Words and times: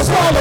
Vamos, 0.00 0.08
vamos. 0.08 0.39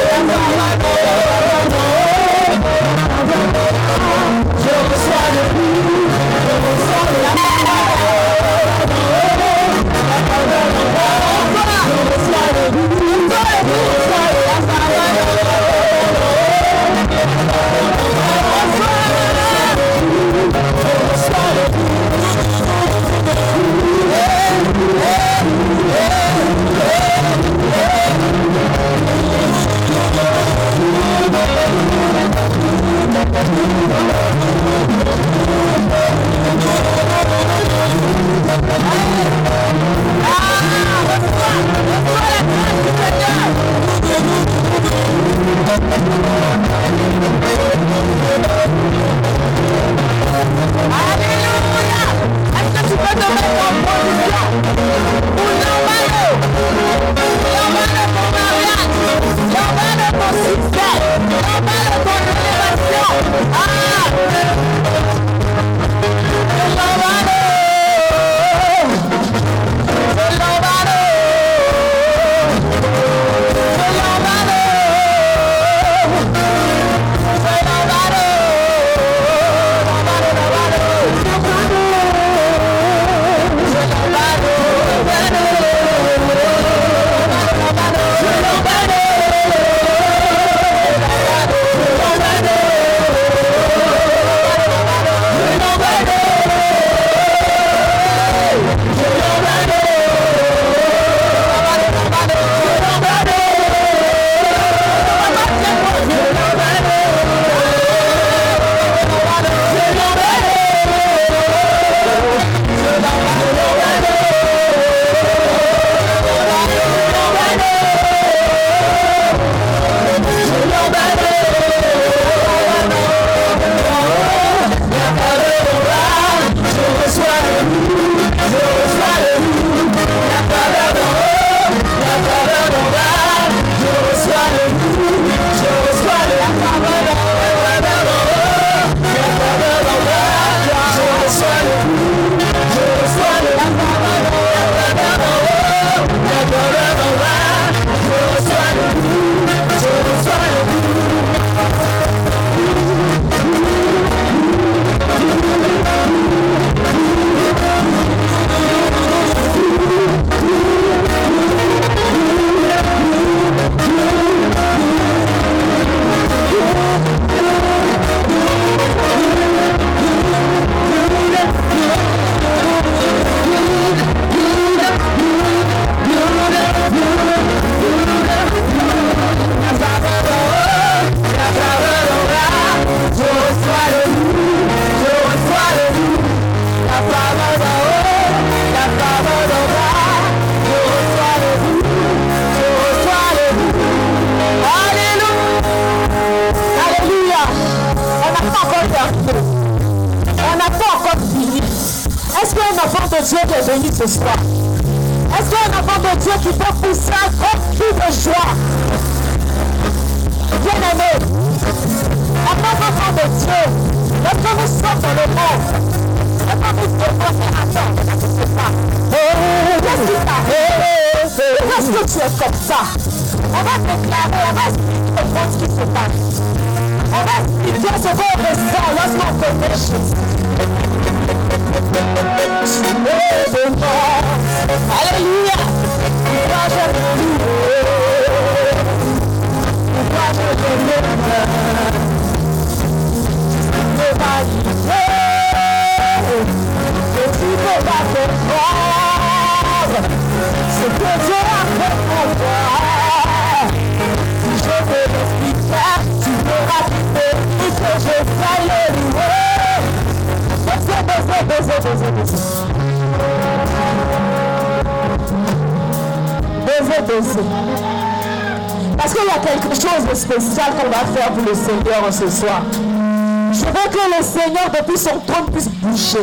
Je 272.42 273.66
veux 273.66 273.90
que 273.90 274.18
le 274.18 274.24
Seigneur, 274.24 274.70
depuis 274.74 274.98
son 274.98 275.20
trône, 275.28 275.52
puisse 275.52 275.68
bouger. 275.68 276.20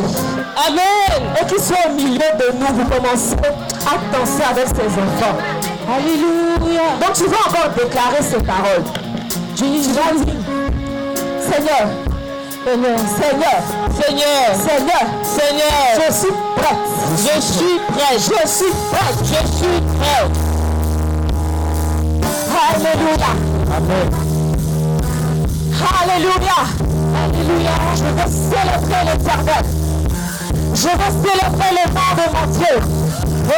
Amen. 0.67 1.33
Et 1.39 1.45
qu'il 1.45 1.59
soit 1.59 1.87
au 1.87 1.93
milieu 1.93 2.17
de 2.17 2.57
nous. 2.57 2.65
Vous 2.75 2.85
commencez 2.85 3.35
à 3.85 4.17
danser 4.17 4.43
avec 4.49 4.67
ses 4.67 4.87
enfants. 4.99 5.37
Alléluia. 5.87 6.97
Donc 6.99 7.13
tu 7.13 7.25
vas 7.25 7.37
encore 7.47 7.69
déclarer 7.77 8.21
ces 8.21 8.41
paroles. 8.43 8.83
Jésus. 9.55 9.89
Tu 9.89 9.93
vas 9.93 10.11
dire, 10.25 10.33
Seigneur, 11.39 11.85
Seigneur, 12.65 12.97
Seigneur, 14.01 14.55
Seigneur, 14.55 15.05
Seigneur, 15.23 15.85
je 15.95 16.13
suis 16.13 16.33
prêt. 16.55 16.77
Je 17.17 17.41
suis 17.41 17.79
prêt. 17.93 18.15
Je 18.15 18.47
suis 18.47 18.73
prêt. 18.91 19.13
Je 19.21 19.41
suis 19.55 19.81
prêt. 19.99 20.25
Alléluia. 22.73 23.31
Amen. 23.77 24.26
Alléluia. 25.79 26.59
Alléluia. 27.23 27.75
Je 27.95 28.03
veux 28.03 28.27
célébrer 28.27 29.05
l'éternel. 29.05 29.63
Je 30.73 30.89
veux 30.89 31.13
célébrer 31.23 31.71
le 31.71 31.85
nom 31.93 32.11
de 32.15 32.25
mon 32.33 32.45
Dieu. 32.57 32.75
Oh. 33.49 33.53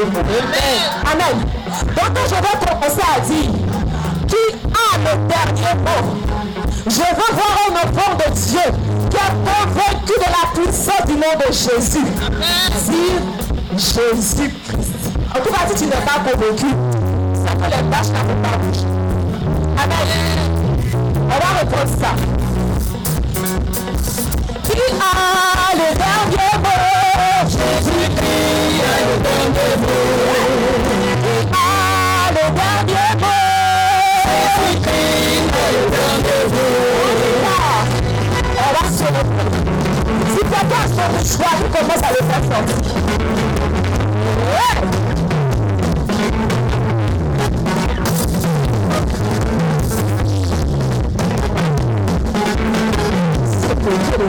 Amen. 0.00 1.42
Donc 1.96 2.18
je 2.26 2.34
vais 2.34 2.56
commencer 2.66 3.02
à 3.02 3.20
dire, 3.20 3.50
qui 4.28 4.44
a 4.72 4.98
le 4.98 5.12
dernier 5.26 5.74
mot 5.84 6.02
Je 6.86 7.00
veux 7.00 7.32
voir 7.34 7.54
un 7.66 7.72
enfant 7.74 8.14
de 8.14 8.32
Dieu 8.32 8.66
qui 9.10 9.16
est 9.16 9.34
convaincu 9.44 10.14
de 10.16 10.28
la 10.28 10.44
puissance 10.54 11.04
du 11.06 11.14
nom 11.14 11.34
de 11.36 11.52
Jésus. 11.52 12.06
Dire 12.86 13.22
Jésus-Christ. 13.76 14.98
En 15.34 15.40
tout 15.40 15.52
cas, 15.52 15.66
si 15.68 15.74
tu 15.74 15.84
n'es 15.86 15.96
pas 15.96 16.20
convaincu, 16.30 16.70
ça 17.34 17.50
fait 17.56 17.70
les 17.76 17.82
tâches 17.90 18.06
qui 18.06 18.22
pas. 18.42 18.54
Amen. 19.82 20.08
On 21.24 21.28
va 21.28 21.48
répondre 21.58 21.92
ça. 22.00 22.10
Qui 24.64 24.72
a 24.72 25.47
ton 40.98 41.24
choix, 41.24 41.52
tu 41.56 41.68
commences 41.78 42.02
à 42.02 42.10
le 42.10 42.16
faire 42.26 42.42
sortir. 42.44 42.76
C'est 53.44 53.74
pour 53.78 53.92
Dieu 53.92 54.16
de 54.18 54.28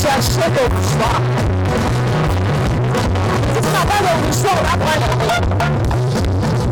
chercher 0.00 0.46
le 0.46 0.64
pouvoir. 0.68 1.20
Tu 3.54 3.60
travailles 3.60 4.08
au 4.14 4.18
bouchon, 4.22 4.52
on 4.52 4.62
va 4.62 4.74
prendre 4.84 5.08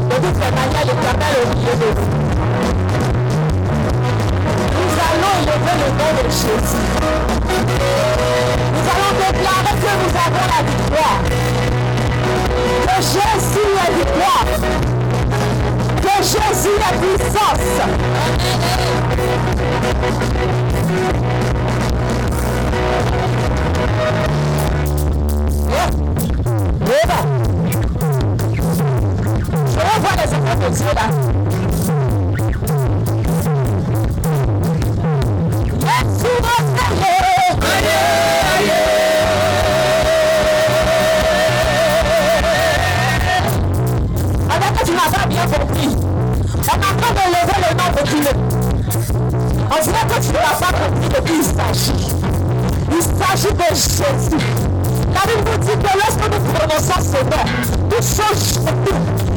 De 0.08 0.14
toutes 0.14 0.40
les 0.40 0.52
manières, 0.54 0.86
le 0.86 0.94
travail 1.02 1.34
au 1.42 1.46
milieu 1.56 1.74
de 1.74 1.88
vous. 1.96 2.10
Nous 4.76 4.94
allons 5.08 5.36
lever 5.42 5.76
le 5.82 5.88
nom 5.98 6.10
de 6.16 6.24
Jésus. 6.30 6.86
Nous 8.74 8.86
allons 8.92 9.12
déclarer 9.18 9.74
que 9.82 9.92
nous 10.02 10.14
avons 10.24 10.46
la 10.54 10.60
victoire. 10.70 11.20
Que 12.86 12.96
Jésus 13.02 13.70
est 13.84 13.92
victoire. 13.98 14.46
Que 16.02 16.14
Jésus 16.22 16.76
est 16.78 16.96
puissance. 17.00 17.74
Neighbor, 26.86 27.22
so 29.72 29.80
what 30.04 30.24
is 30.24 30.30
supposed 30.30 30.60
to 30.62 30.74
say 30.76 30.94
that? 30.94 32.26
Ọ̀sẹ̀ 49.76 50.02
tó 50.08 50.16
ti 50.22 50.30
lọ 50.34 50.40
apá 50.52 50.68
kan 50.78 50.90
nínú 51.00 51.18
bí 51.26 51.32
ìsàṣì. 51.42 52.15
s'agit 53.06 53.54
de 53.54 53.68
Jésus. 53.74 54.42
La 55.14 55.22
Bible 55.26 55.50
vous 55.50 55.58
dit 55.58 55.76
que 55.78 55.92
lorsque 55.98 56.26
nous 56.30 56.42
prononçons 56.52 57.00
ce 57.00 57.20
nom, 57.24 57.44
nous 57.90 58.02
sommes 58.02 58.36
Jésus. 58.36 58.60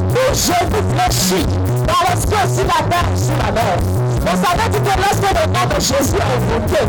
Nous, 0.10 0.34
Jésus 0.34 0.84
fléchit 0.93 1.45
dans 1.88 2.03
le 2.08 2.19
ciel, 2.19 2.45
sur 2.53 2.65
la 2.65 2.82
terre, 2.89 3.10
sur 3.15 3.38
la 3.38 3.51
mer. 3.51 3.77
On 4.21 4.36
savait 4.36 4.69
que 4.69 4.82
lorsque 4.97 5.29
le 5.29 5.45
nom 5.47 5.65
de 5.67 5.79
Jésus 5.79 6.15
est 6.15 6.29
invoqué, 6.36 6.84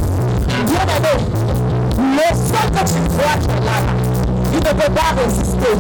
bien 0.67 0.87
aimé, 0.97 1.15
le 1.99 2.29
seul 2.35 2.71
que 2.71 2.83
tu 2.89 3.01
vois 3.11 3.37
qui 3.41 3.51
est 3.51 3.65
là, 3.65 3.79
il 4.53 4.59
ne 4.59 4.73
peut 4.83 4.93
pas 4.93 5.11
résister. 5.23 5.75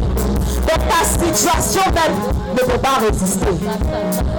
Donc 0.60 0.80
ta 0.88 1.04
situation 1.04 1.82
même 1.94 2.16
ne 2.52 2.72
peut 2.72 2.78
pas 2.78 2.98
résister. 3.00 3.66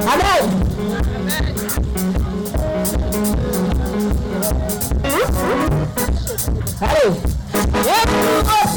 Amen. 0.02 0.71
Alô? 6.48 7.16
Eu 7.54 8.02
não 8.12 8.44
vou 8.44 8.72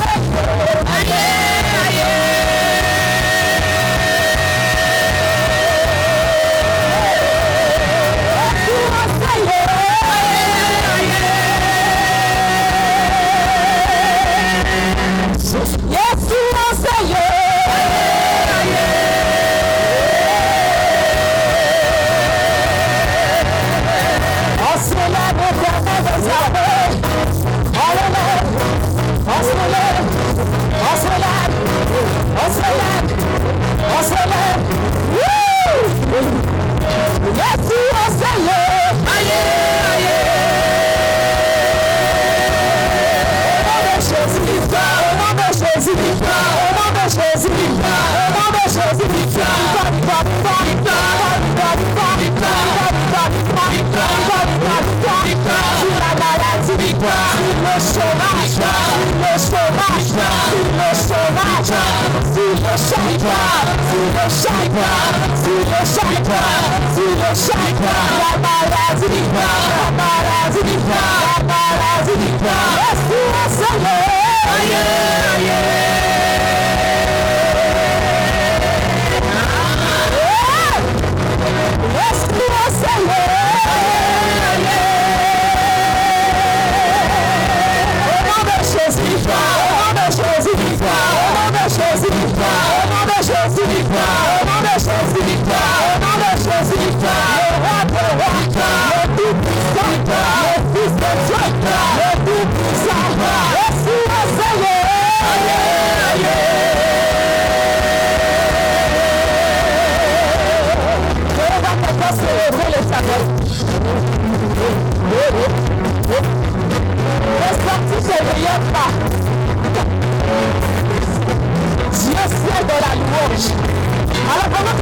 parase 68.74 69.08
de 69.08 69.20
pão, 69.30 69.62
a 69.78 69.92
parase 69.92 70.62
de 70.64 70.76
pão, 70.78 71.22
a 71.30 71.44
parase 71.44 72.16
de 72.16 72.30
pão, 72.42 72.72
é 72.80 72.94
sua, 73.06 73.66
Senhor. 73.66 74.04
Aê, 74.48 75.78
aê. 75.78 75.83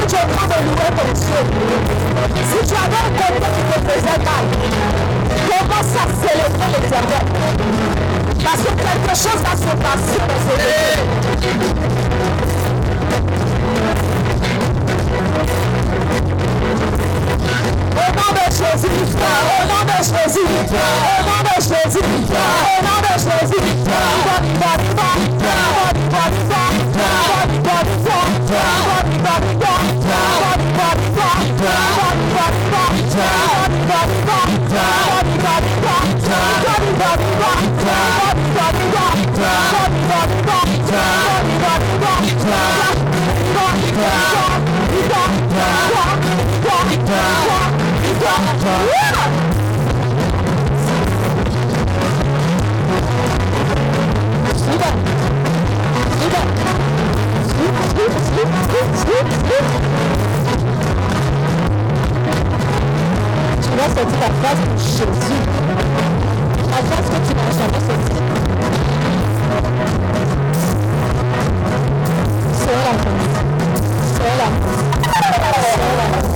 Que 0.03 0.09
tu 0.09 0.17
es 0.17 0.19
en 0.19 0.27
train 0.27 0.49
de 0.49 0.55
si 1.15 2.59
tu 2.67 2.75
avais 2.75 3.03
un 3.03 3.11
côté 3.15 3.47
qui 3.55 3.62
te 3.71 3.79
faisait 3.88 4.19
mal, 4.19 4.45
commence 5.47 5.95
à 5.95 6.05
célébrer 6.21 6.69
l'éternel. 6.73 7.27
Parce 8.43 8.62
que 8.62 8.73
quelque 8.73 9.15
chose 9.15 9.41
va 9.43 9.55
se 9.55 9.73
passer 9.77 10.19
dans 10.19 10.41
ce. 10.43 10.55
Au 17.95 18.09
nom 18.12 18.31
de 18.33 18.45
Jésus. 18.51 18.97
Au 19.12 19.62
nom 19.69 19.83
de 19.85 19.99
Jésus. 20.03 20.51
Au 20.53 21.23
nom 21.23 21.43
de 21.45 21.57
Jésus. 21.62 22.03
Au 22.03 22.83
nom 22.83 22.99
de 23.03 23.15
Jésus, 23.19 23.62
victoire. 23.62 24.41
Victoire, 24.43 24.79
victoire, 24.79 25.17
victoire. 25.19 25.57
Victoire, 25.62 25.93
victoire, 25.95 26.31
victoire. 26.33 26.71
Victoire, 27.12 27.47
victoire, 27.49 27.85
victoire. 27.85 28.27
Victoire, 28.43 29.05
victoire, 29.05 29.41
victoire. 29.41 29.72
Whoop. 59.13 60.32
nossa 63.83 64.05
a 64.05 64.27
atrás 64.27 64.59
de 64.61 64.64
Jesus, 64.79 65.09
mas 66.71 66.85
nós 66.88 67.07
continuamos 67.11 67.59
a 67.59 67.66
nossa 67.66 67.95
vida. 67.99 68.23
Senhor 72.55 72.87
você 72.87 73.12
Senhor 74.14 74.40
Afonso, 74.47 74.87
Senhor 75.75 75.99
Afonso. 76.05 76.33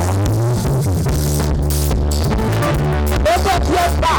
Eu 3.25 3.35
estou 3.37 3.53
aqui, 3.53 3.77
tá. 4.01 4.17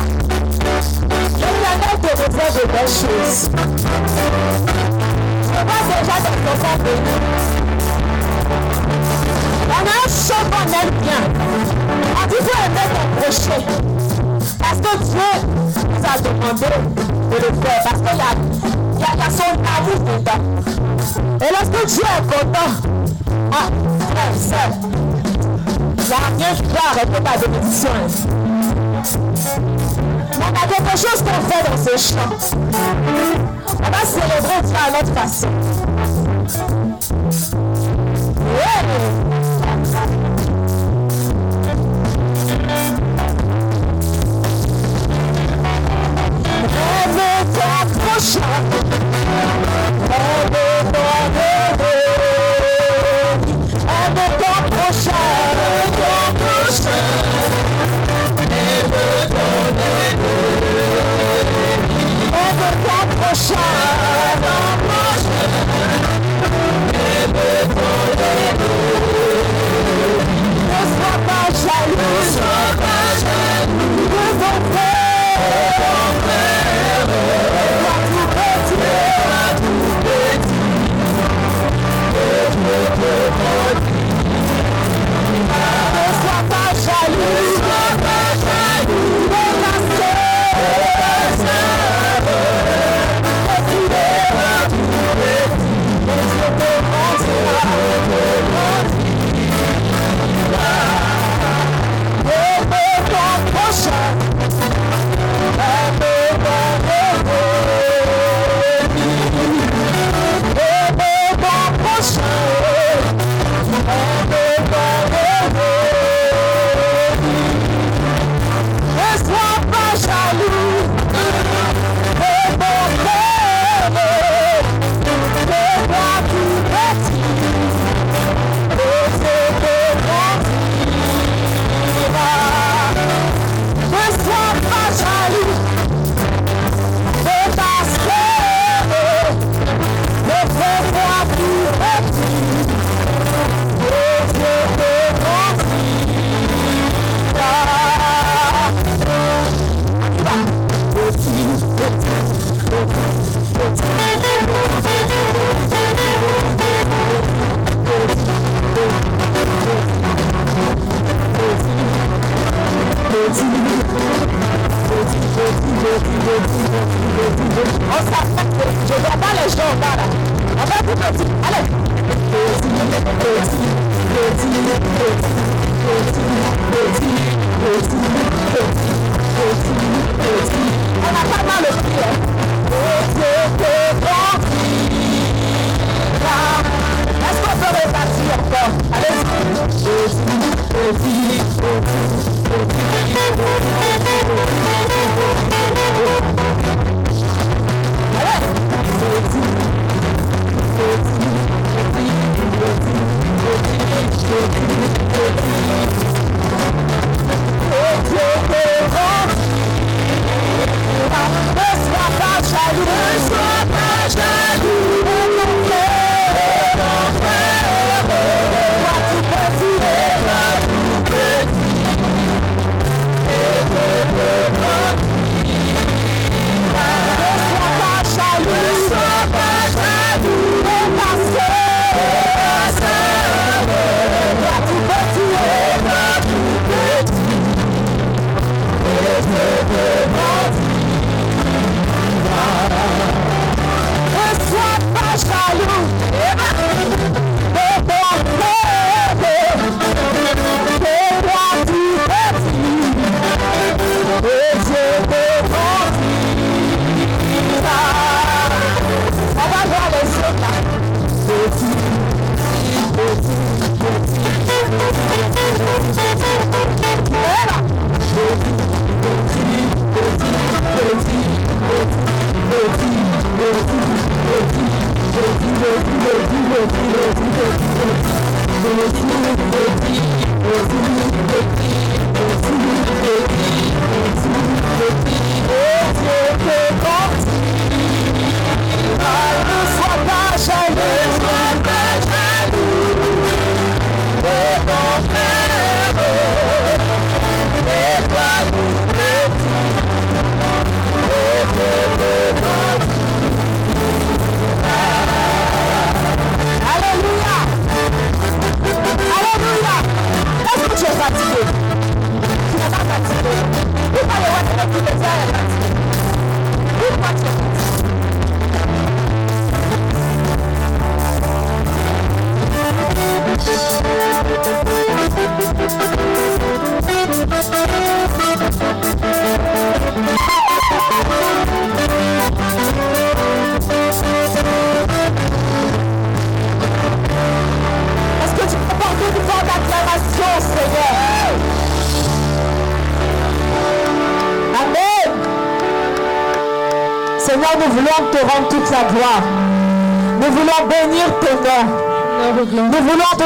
eu 1.41 1.51
estou. 1.51 1.97
que 1.97 2.07
eu 2.07 2.15
vou 2.15 2.29
fazer 2.39 2.67
das 2.67 2.89
shoes. 2.91 3.39
Você 5.67 5.97
já 6.05 6.17
a 6.21 6.55
saber. 6.55 6.99
Eu 9.69 9.81
não 9.85 10.03
sou 10.07 10.41
bonequinha. 10.45 11.76
Dit 12.29 12.35
faut 12.35 12.59
aimer 12.65 12.87
ton. 12.93 13.05
Parce 14.59 14.79
que 14.79 14.91
Dieu 15.03 15.29
nous 15.89 16.03
a 16.03 16.17
demandé 16.21 16.71
de 17.29 17.35
le 17.35 17.51
faire. 17.61 17.81
Parce 17.83 17.99
qu'il 18.01 18.05
y 18.05 18.21
a, 18.21 18.31
il 18.33 18.99
y, 18.99 19.01
il 19.01 19.19
y 19.19 19.21
a 19.21 19.29
son 19.29 19.51
amour 19.75 19.99
dedans. 20.05 20.41
Et 21.39 21.49
lorsque 21.51 21.85
Dieu 21.87 22.03
est 22.03 22.25
content, 22.27 22.71
ah, 23.51 23.67
frère, 24.09 24.35
sœur, 24.37 24.69
il 25.97 26.05
n'y 26.05 26.13
a 26.13 26.15
rien 26.37 26.51
de 26.53 26.61
grave 26.73 26.95
avec 27.01 27.09
ta 27.23 27.37
bénédiction. 27.37 27.95
Mais 30.39 30.45
on 30.45 30.53
a 30.53 30.67
quelque 30.67 30.95
chose 30.97 31.19
qu'on 31.21 31.41
fait 31.49 31.63
dans 31.69 31.77
ce 31.77 31.93
chant. 31.97 32.31
On 33.79 33.89
va 33.89 34.01
célébrer 34.05 34.59
Dieu 34.63 34.75
à 34.75 34.91
notre 34.91 35.13
façon. 35.13 35.51
shine. 63.37 63.96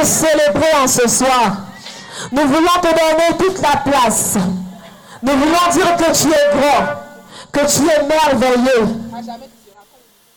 Te 0.01 0.05
célébrer 0.05 0.73
en 0.83 0.87
ce 0.87 1.07
soir. 1.07 1.57
Nous 2.31 2.41
voulons 2.41 2.81
te 2.81 2.87
donner 2.87 3.37
toute 3.37 3.61
la 3.61 3.77
place. 3.77 4.37
Nous 5.21 5.33
voulons 5.33 5.71
dire 5.73 5.95
que 5.97 6.11
tu 6.13 6.27
es 6.27 6.57
grand, 6.57 6.85
que 7.51 7.59
tu 7.59 7.81
es 7.87 8.07
merveilleux. 8.07 8.87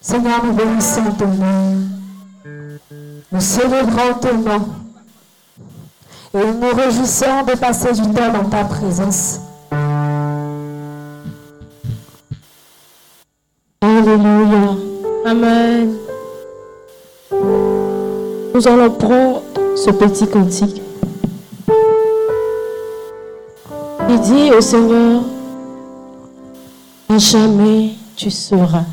Seigneur, 0.01 0.45
nous 0.45 0.53
bénissons 0.53 1.13
ton 1.19 1.29
nom. 1.29 1.77
Nous 3.33 3.41
célébrons 3.41 4.15
ton 4.21 4.35
nom. 4.35 4.69
Et 6.35 6.45
nous 6.45 6.61
nous 6.61 6.75
réjouissons 6.75 7.43
de 7.47 7.53
passer 7.55 7.93
du 7.93 8.03
temps 8.13 8.33
dans 8.33 8.49
ta 8.51 8.65
présence. 8.65 9.41
Alléluia. 13.81 14.77
Amen. 15.27 15.95
Nous 18.55 18.69
allons 18.69 18.91
prendre 18.93 19.34
petit 19.91 20.27
cantique. 20.27 20.83
Il 24.09 24.21
dit 24.21 24.53
au 24.57 24.61
Seigneur, 24.61 25.23
jamais 27.17 27.91
tu 28.17 28.31
seras. 28.31 28.85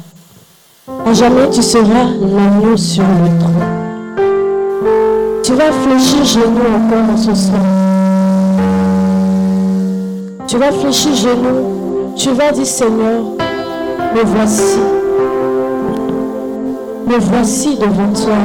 Jamais 1.14 1.50
tu 1.50 1.62
seras 1.62 2.06
l'agneau 2.22 2.78
sur 2.78 3.04
le 3.04 3.40
trône. 3.40 3.82
Tu 5.44 5.54
vas 5.54 5.72
fléchir 5.72 6.24
genoux 6.24 6.62
encore 6.76 7.18
ce 7.18 7.36
soir. 7.36 7.62
Tu 10.48 10.58
vas 10.58 10.72
fléchir 10.72 11.14
genoux. 11.16 12.14
Tu 12.16 12.32
vas 12.32 12.52
dire 12.52 12.66
Seigneur, 12.66 13.24
me 14.16 14.24
voici. 14.24 14.80
Me 17.08 17.18
voici 17.20 17.78
devant 17.78 18.14
toi. 18.14 18.38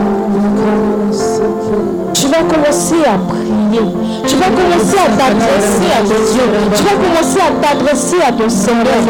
Vas 2.36 2.44
commencer 2.54 3.00
à 3.04 3.16
prier. 3.18 3.86
Tu 4.26 4.36
vas 4.36 4.50
commencer 4.50 4.98
à 4.98 5.08
t'adresser 5.16 5.88
à 5.92 6.00
ton 6.02 6.20
Dieu. 6.32 6.46
Tu 6.74 6.82
vas 6.82 6.96
commencer 6.96 7.40
à 7.40 7.50
t'adresser 7.62 8.20
à 8.26 8.32
ton 8.32 8.48
Seigneur. 8.48 9.00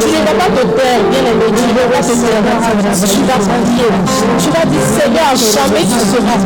Tu 0.00 0.08
ne 0.08 0.24
vas 0.24 0.36
pas 0.38 0.50
te 0.54 0.66
taire, 0.66 1.02
bien 1.10 1.24
aimé. 1.30 1.46
Tu 1.48 1.62
ne 1.66 1.72
vas 1.74 1.88
pas 1.92 2.02
te 2.02 2.12
taire. 2.12 2.42
Tu 3.00 3.20
vas 3.24 3.38
prier. 3.44 3.90
Tu 4.38 4.48
vas 4.50 4.64
dire 4.64 4.86
Seigneur, 4.96 5.32
jamais 5.36 5.82
tu 5.82 5.98
seras. 5.98 6.38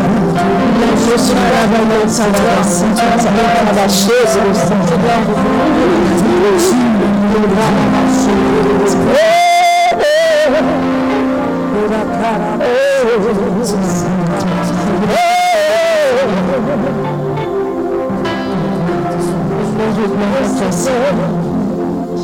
Jamais 20.03 20.49
tu 20.59 20.67
seras, 20.73 21.15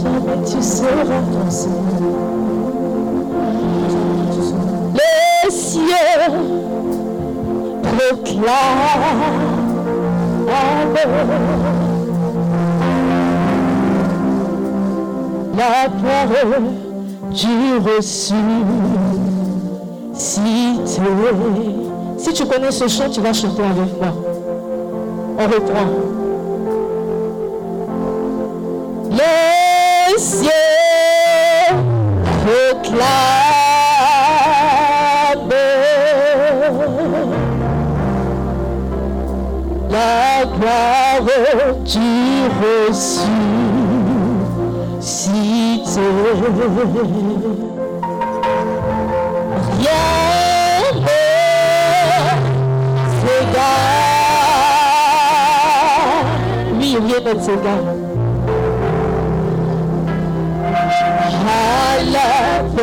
jamais 0.02 0.38
tu 0.44 0.60
seras 0.60 1.22
pensé. 1.32 1.68
Les 4.94 5.48
cieux 5.48 6.32
proclament 7.82 9.38
la 15.56 15.88
parole 16.02 16.66
du 17.30 17.56
ressuscité. 17.88 18.42
Si 20.14 20.80
tu 22.34 22.44
connais 22.44 22.72
ce 22.72 22.88
chant, 22.88 23.08
tu 23.08 23.20
vas 23.20 23.32
chanter 23.32 23.62
avec 23.62 23.96
moi. 24.00 24.12
On 25.38 25.44
reprend 25.44 25.86
les 29.18 30.18
cieux 30.18 30.50
proclament 32.44 33.08
la 39.90 40.44
gloire 40.44 41.28
qui 41.84 42.44
ressuscite. 42.62 43.38
Rien 49.78 49.98
ne 50.94 51.08
s'égare. 53.20 53.88
Oui, 56.78 56.88
rien 57.06 57.20
ne 57.20 57.40
s'égare. 57.40 57.97
I 61.00 62.02
love 62.10 62.78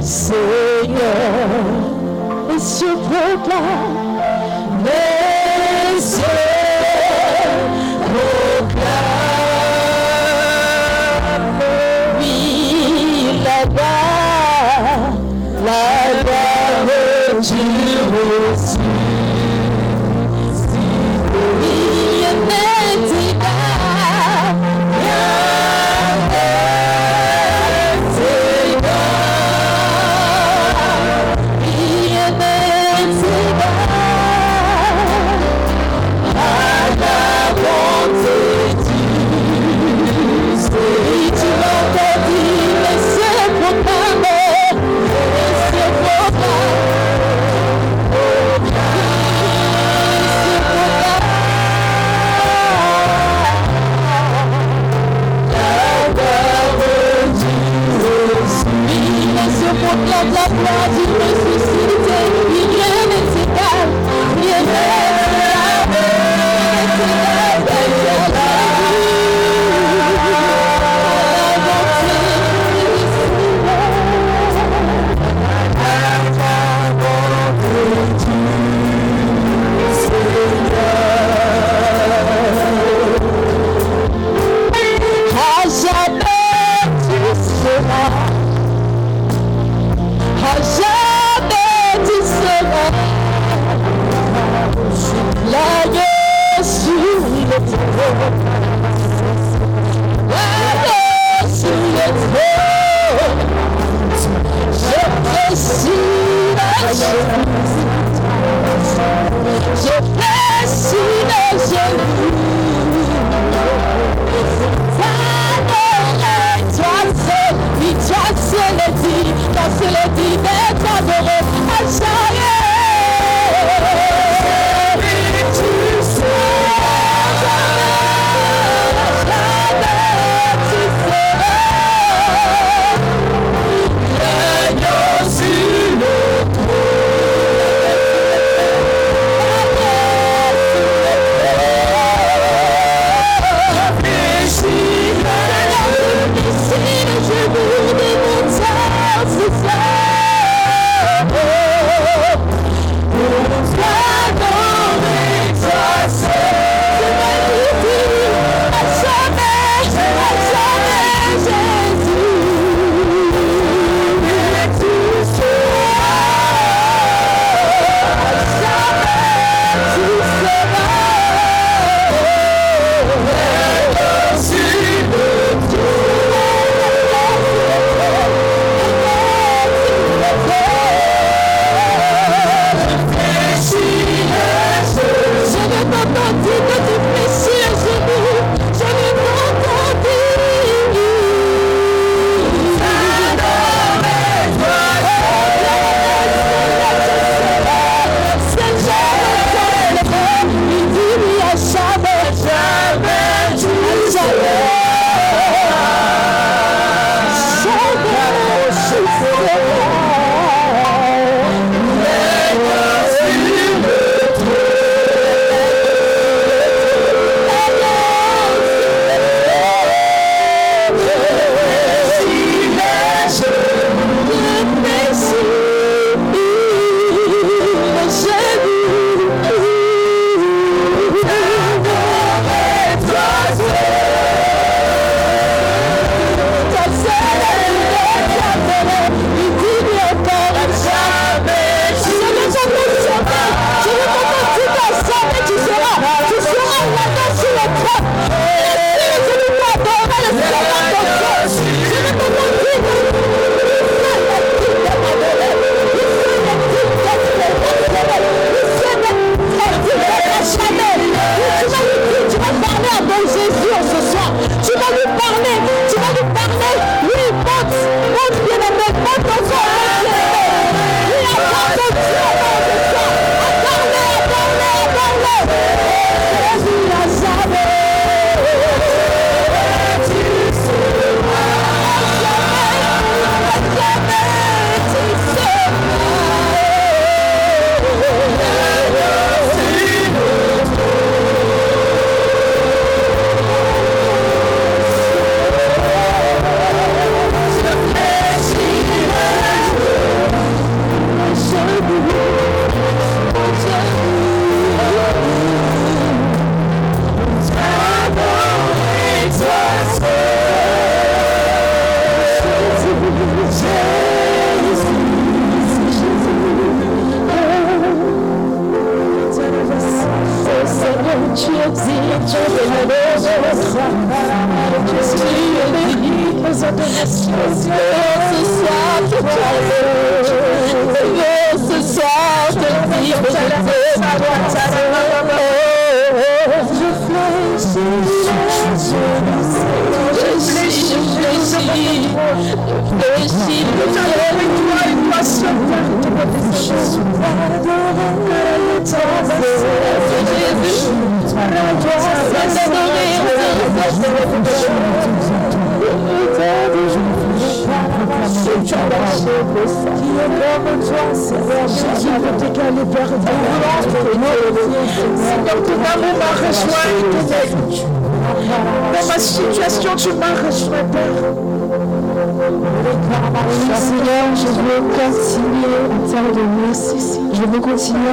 Seigneur, 0.00 0.38
et 2.54 2.58
ce 2.58 2.84
peuple 2.84 3.93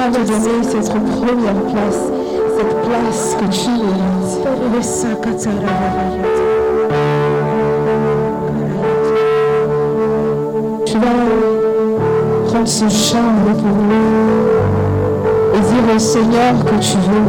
Seigneur 0.02 0.20
de 0.20 0.26
donner 0.26 0.62
cette 0.64 0.88
première 0.88 1.62
place, 1.70 2.10
cette 2.56 2.76
place 2.82 3.36
que 3.38 3.44
tu 3.44 3.70
mérites. 3.70 4.40
Tu 10.86 10.94
vas 10.98 11.06
prendre 12.46 12.66
ce 12.66 12.88
chant 12.88 13.18
pour 13.58 13.76
nous 13.76 14.48
et 15.54 15.60
dire 15.60 15.94
au 15.94 15.98
Seigneur 15.98 16.52
que 16.64 16.76
tu 16.80 16.96
veux 16.96 17.24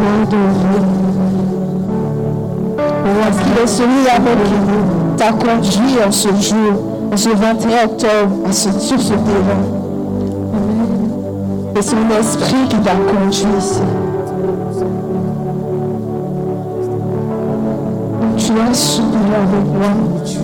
l'adorer. 0.00 0.82
Parce 3.20 3.38
qu'il 3.38 3.56
est 3.62 3.66
celui 3.66 4.08
avec 4.08 4.38
qui 4.44 5.16
t'a 5.16 5.32
conduit 5.32 5.98
en 6.06 6.10
ce 6.10 6.28
jour, 6.28 6.72
en 7.12 7.16
ce 7.16 7.28
21 7.28 7.84
octobre, 7.84 8.48
à 8.48 8.52
ce 8.52 8.70
sur 8.78 9.00
ce 9.00 9.12
terrain. 9.12 9.83
C'est 11.76 11.82
son 11.82 12.08
esprit 12.20 12.68
qui 12.68 12.76
t'a 12.76 12.94
conduit 12.94 13.58
ici. 13.58 13.80
Tu 18.36 18.52
as 18.60 18.74
soupiré 18.74 19.34
avec 19.34 19.66
moi. 19.74 20.43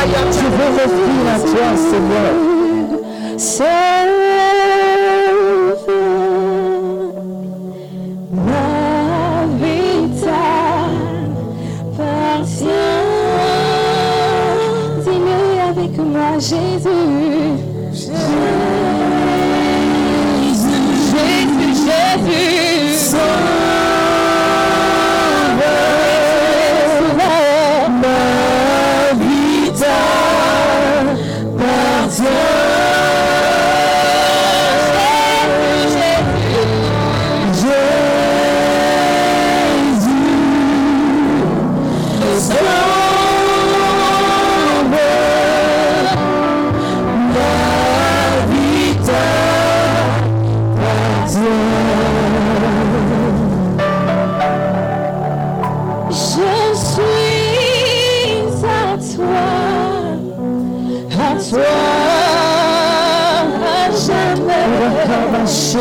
Tu 0.00 0.44
veux 0.44 0.70
revenir 0.80 1.34
à 1.34 1.40
toi, 1.40 1.76
Seigneur. 1.76 2.34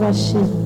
bon 0.00 0.59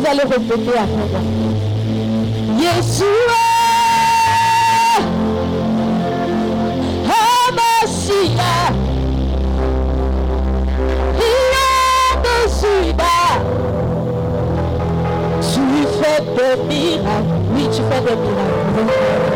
vous 0.00 0.06
allez 0.06 0.22
répéter 0.22 0.78
après 0.78 1.06
moi. 1.10 1.20
Yeshua, 2.58 3.44
Hamashiach, 7.06 8.74
Yeshua, 12.24 13.16
tu 15.42 15.62
fais 15.98 16.20
des 16.22 16.54
miracles, 16.68 17.34
oui 17.54 17.62
tu 17.70 17.82
fais 17.82 18.00
des 18.00 18.16
miracles. 18.16 19.29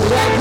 Yeah. 0.00 0.37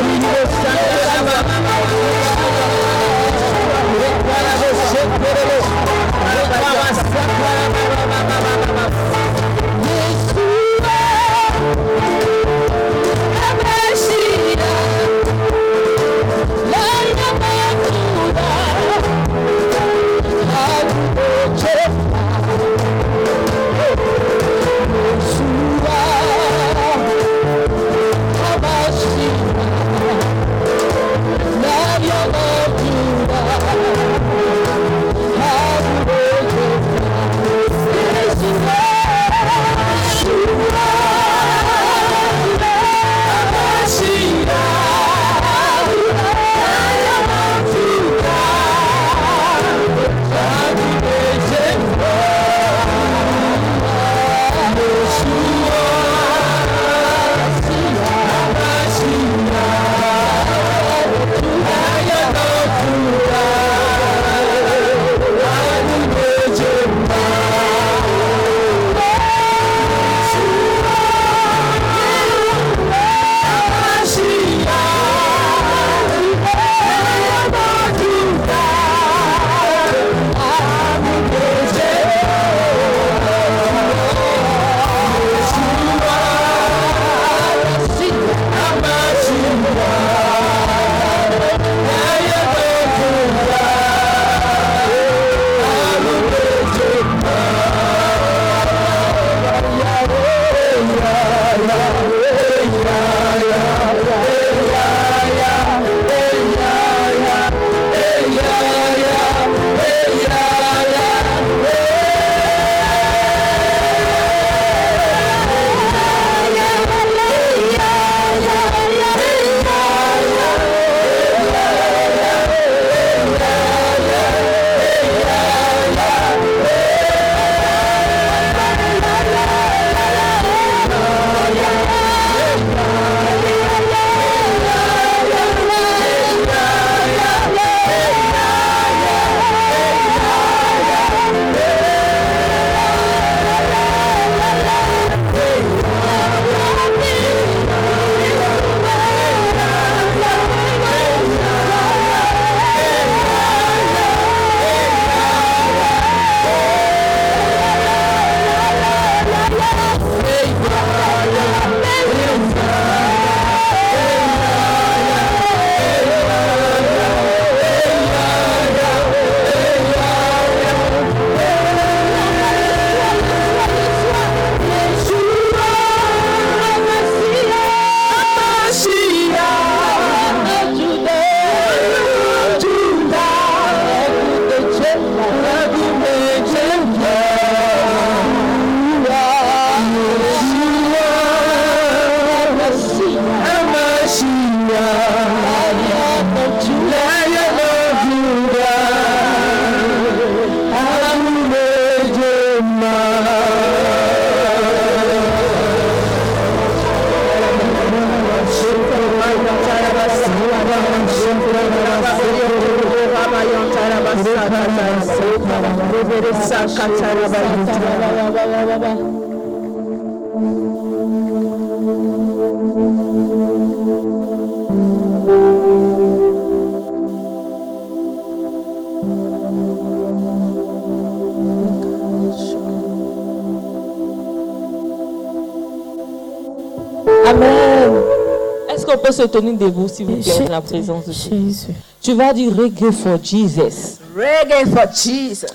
se 239.18 239.24
tenir 239.24 239.58
debout, 239.58 239.88
s'il 239.88 240.06
vous 240.06 240.22
plaît, 240.22 240.48
en 240.48 240.52
la 240.52 240.62
présence 240.62 241.06
de 241.06 241.12
Jésus. 241.12 241.74
Tu 242.02 242.14
vas 242.14 242.34
dire 242.34 242.56
reggae 242.56 242.92
for 242.92 243.18
Jesus. 243.22 244.00
Reggae 244.16 244.70
for 244.72 244.88
Jesus. 244.94 245.48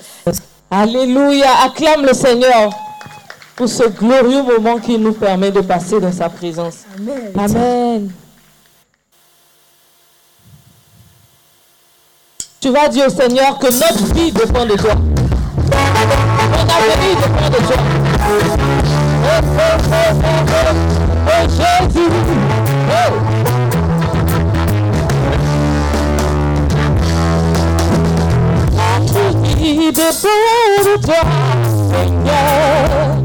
Alléluia. 0.69 1.47
Acclame 1.65 2.05
le 2.05 2.13
Seigneur 2.13 2.71
pour 3.55 3.69
ce 3.69 3.83
glorieux 3.83 4.43
moment 4.43 4.77
qui 4.79 4.97
nous 4.97 5.13
permet 5.13 5.51
de 5.51 5.61
passer 5.61 5.99
dans 5.99 6.11
sa 6.11 6.29
présence. 6.29 6.79
Amen. 6.97 7.31
Amen. 7.37 8.11
Tu 12.59 12.69
vas 12.69 12.87
dire 12.87 13.07
au 13.07 13.09
Seigneur 13.09 13.59
que 13.59 13.67
notre 13.67 14.13
vie 14.13 14.31
dépend 14.31 14.65
de 14.65 14.75
toi. 14.75 14.95
Dépend 17.15 17.49
de 17.49 17.57
toi. 17.65 17.77
Oh, 19.25 19.39
oh, 19.57 19.83
oh, 22.89 23.42
baby, 29.63 29.91
baby, 29.91 31.01
darling, 31.01 32.25
yeah. 32.25 33.23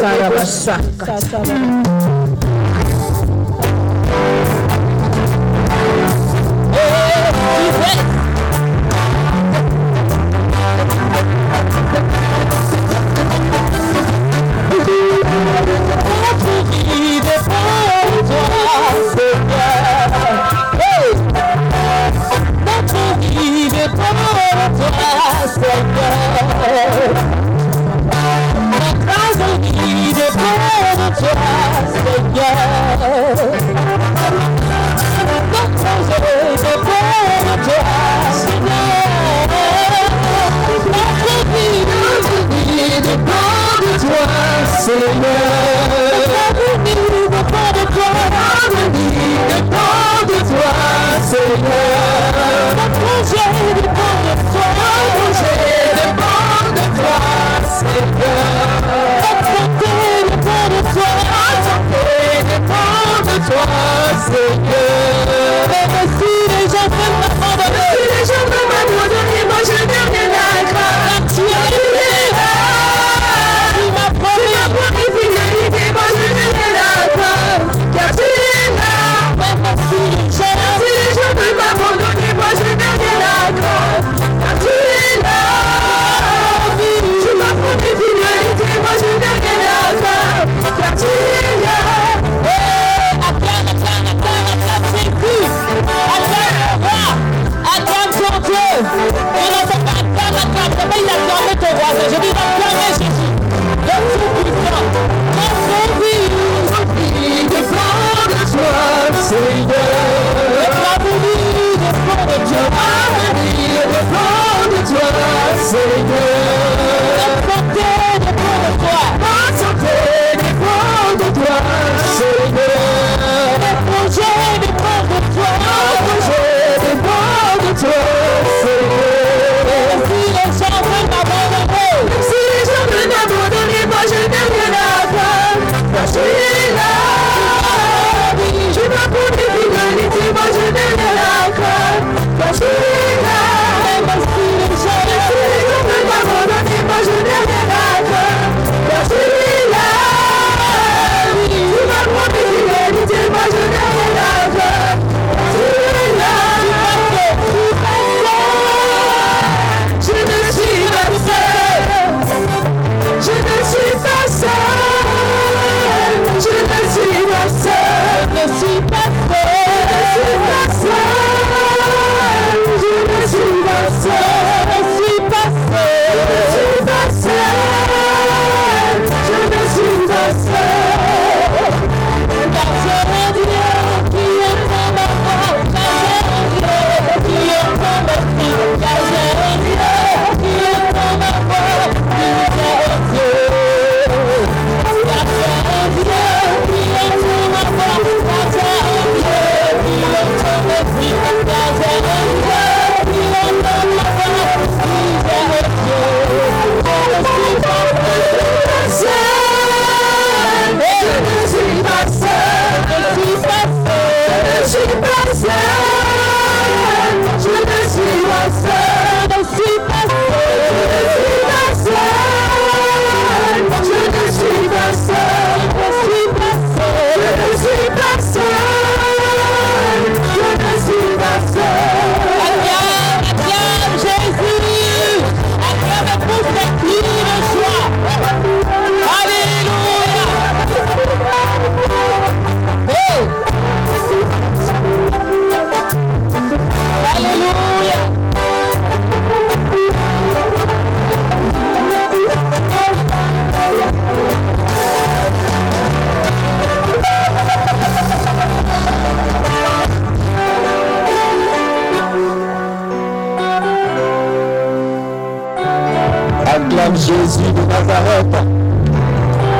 Sarabasa. 0.00 0.80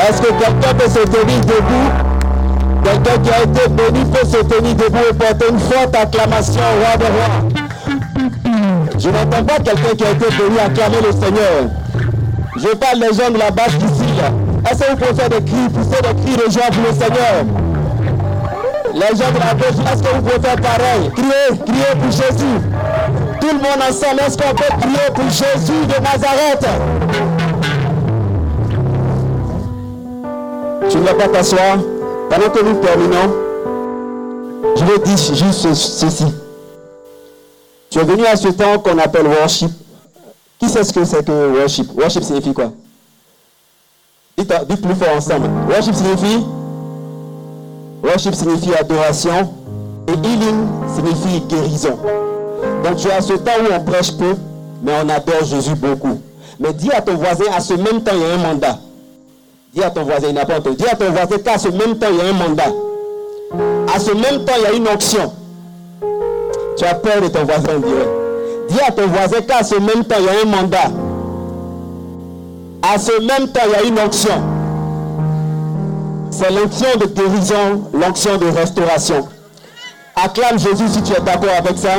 Est-ce 0.08 0.20
que 0.20 0.28
quelqu'un 0.28 0.74
peut 0.78 0.88
se 0.88 1.00
tenir 1.06 1.40
debout? 1.40 1.90
Quelqu'un 2.84 3.18
qui 3.22 3.30
a 3.30 3.42
été 3.42 3.68
béni 3.68 4.04
peut 4.04 4.26
se 4.26 4.36
tenir 4.44 4.74
debout 4.74 4.98
et 5.10 5.14
porter 5.14 5.46
une 5.50 5.58
forte 5.58 5.96
acclamation 5.96 6.60
au 6.60 6.84
roi 6.84 6.96
des 6.98 7.06
rois. 7.06 7.50
Je 8.98 9.08
n'entends 9.08 9.44
pas 9.44 9.56
quelqu'un 9.56 9.94
qui 9.96 10.04
a 10.04 10.10
été 10.10 10.26
béni 10.36 10.58
acclamer 10.58 10.98
le 11.04 11.12
Seigneur. 11.12 11.70
Je 12.56 12.68
parle 12.76 13.00
des 13.00 13.12
gens 13.16 13.30
de 13.30 13.38
la 13.38 13.50
base 13.50 13.74
d'ici. 13.78 14.04
Est-ce 14.70 14.80
que 14.80 14.90
vous 14.90 14.96
pouvez 14.96 15.14
faire 15.14 15.28
des 15.28 15.44
cris, 15.44 15.68
pousser 15.72 16.00
des 16.02 16.22
cris 16.22 16.36
de 16.36 16.50
joie 16.50 16.68
pour 16.72 16.82
le 16.88 16.92
Seigneur? 16.92 17.44
Les 18.94 19.16
gens 19.16 19.30
de 19.30 19.38
la 19.38 19.54
gauche, 19.54 19.92
est-ce 19.92 20.02
que 20.02 20.14
vous 20.14 20.22
pouvez 20.22 20.40
faire 20.40 20.56
pareil? 20.56 21.10
Criez, 21.14 21.58
criez 21.66 21.94
pour 22.00 22.10
Jésus. 22.10 22.60
Tout 23.40 23.48
le 23.48 23.58
monde 23.58 23.82
ensemble, 23.88 24.20
est-ce 24.26 24.38
qu'on 24.38 24.54
peut 24.54 24.72
crier 24.80 25.10
pour 25.14 25.24
Jésus 25.24 25.86
de 25.86 26.02
Nazareth? 26.02 26.66
Tu 30.90 30.98
ne 30.98 31.02
vas 31.04 31.14
pas 31.14 31.28
t'asseoir. 31.28 31.78
Pendant 32.30 32.50
que 32.50 32.62
nous 32.64 32.74
terminons, 32.80 33.34
je 34.76 34.84
vais 34.84 34.98
dire 34.98 35.16
juste 35.16 35.52
ce- 35.60 35.74
ceci. 35.74 36.26
Tu 37.90 37.98
es 37.98 38.04
venu 38.04 38.24
à 38.26 38.36
ce 38.36 38.48
temps 38.48 38.78
qu'on 38.78 38.98
appelle 38.98 39.26
worship. 39.26 39.70
Qui 40.58 40.68
sait 40.68 40.84
ce 40.84 40.92
que 40.92 41.04
c'est 41.04 41.24
que 41.24 41.58
worship? 41.58 41.90
Worship 41.96 42.24
signifie 42.24 42.52
quoi? 42.52 42.72
Dites, 44.38 44.52
dites 44.68 44.82
plus 44.82 44.94
fort 44.94 45.16
ensemble. 45.16 45.48
Worship 45.68 45.94
signifie 45.94 46.44
Worship 48.02 48.34
signifie 48.34 48.74
adoration 48.74 49.50
et 50.08 50.12
healing 50.12 50.66
signifie 50.94 51.40
guérison. 51.48 51.98
Donc 52.84 52.96
tu 52.96 53.10
as 53.10 53.20
ce 53.22 53.32
temps 53.34 53.52
où 53.62 53.72
on 53.74 53.80
prêche 53.84 54.12
peu, 54.16 54.34
mais 54.82 54.92
on 55.02 55.08
adore 55.08 55.44
Jésus 55.44 55.74
beaucoup. 55.74 56.20
Mais 56.60 56.72
dis 56.72 56.90
à 56.92 57.00
ton 57.00 57.14
voisin, 57.14 57.44
à 57.54 57.60
ce 57.60 57.74
même 57.74 58.02
temps, 58.02 58.12
il 58.14 58.20
y 58.20 58.24
a 58.24 58.34
un 58.34 58.38
mandat. 58.38 58.78
Dis 59.74 59.82
à 59.82 59.90
ton 59.90 60.04
voisin, 60.04 60.28
il 60.28 60.34
n'a 60.34 60.44
pas. 60.46 60.60
Dis 60.60 60.86
à 60.90 60.96
ton 60.96 61.10
voisin 61.10 61.38
qu'à 61.38 61.58
ce 61.58 61.68
même 61.68 61.98
temps, 61.98 62.06
il 62.10 62.16
y 62.16 62.20
a 62.20 62.24
un 62.24 62.32
mandat. 62.32 62.72
À 63.94 63.98
ce 64.00 64.12
même 64.12 64.44
temps, 64.44 64.54
il 64.58 64.62
y 64.62 64.66
a 64.66 64.72
une 64.72 64.88
onction. 64.88 65.32
Tu 66.76 66.84
as 66.84 66.94
peur 66.94 67.20
de 67.22 67.28
ton 67.28 67.44
voisin, 67.44 67.68
on 67.76 67.80
dirait. 67.80 68.08
Dis 68.68 68.80
à 68.80 68.92
ton 68.92 69.06
voisin 69.06 69.40
qu'à 69.42 69.62
ce 69.62 69.74
même 69.76 70.04
temps, 70.04 70.16
il 70.18 70.24
y 70.24 70.28
a 70.28 70.32
un 70.42 70.62
mandat. 70.62 70.90
À 72.82 72.98
ce 72.98 73.20
même 73.20 73.48
temps, 73.48 73.62
il 73.66 73.72
y 73.72 73.74
a 73.74 73.82
une 73.82 73.98
onction. 73.98 74.42
C'est 76.30 76.50
l'onction 76.50 76.88
de 77.00 77.06
guérison, 77.06 77.84
l'onction 77.94 78.36
de 78.36 78.46
restauration. 78.46 79.28
Acclame 80.14 80.58
Jésus 80.58 80.88
si 80.88 81.02
tu 81.02 81.12
es 81.12 81.20
d'accord 81.20 81.50
avec 81.58 81.78
ça. 81.78 81.94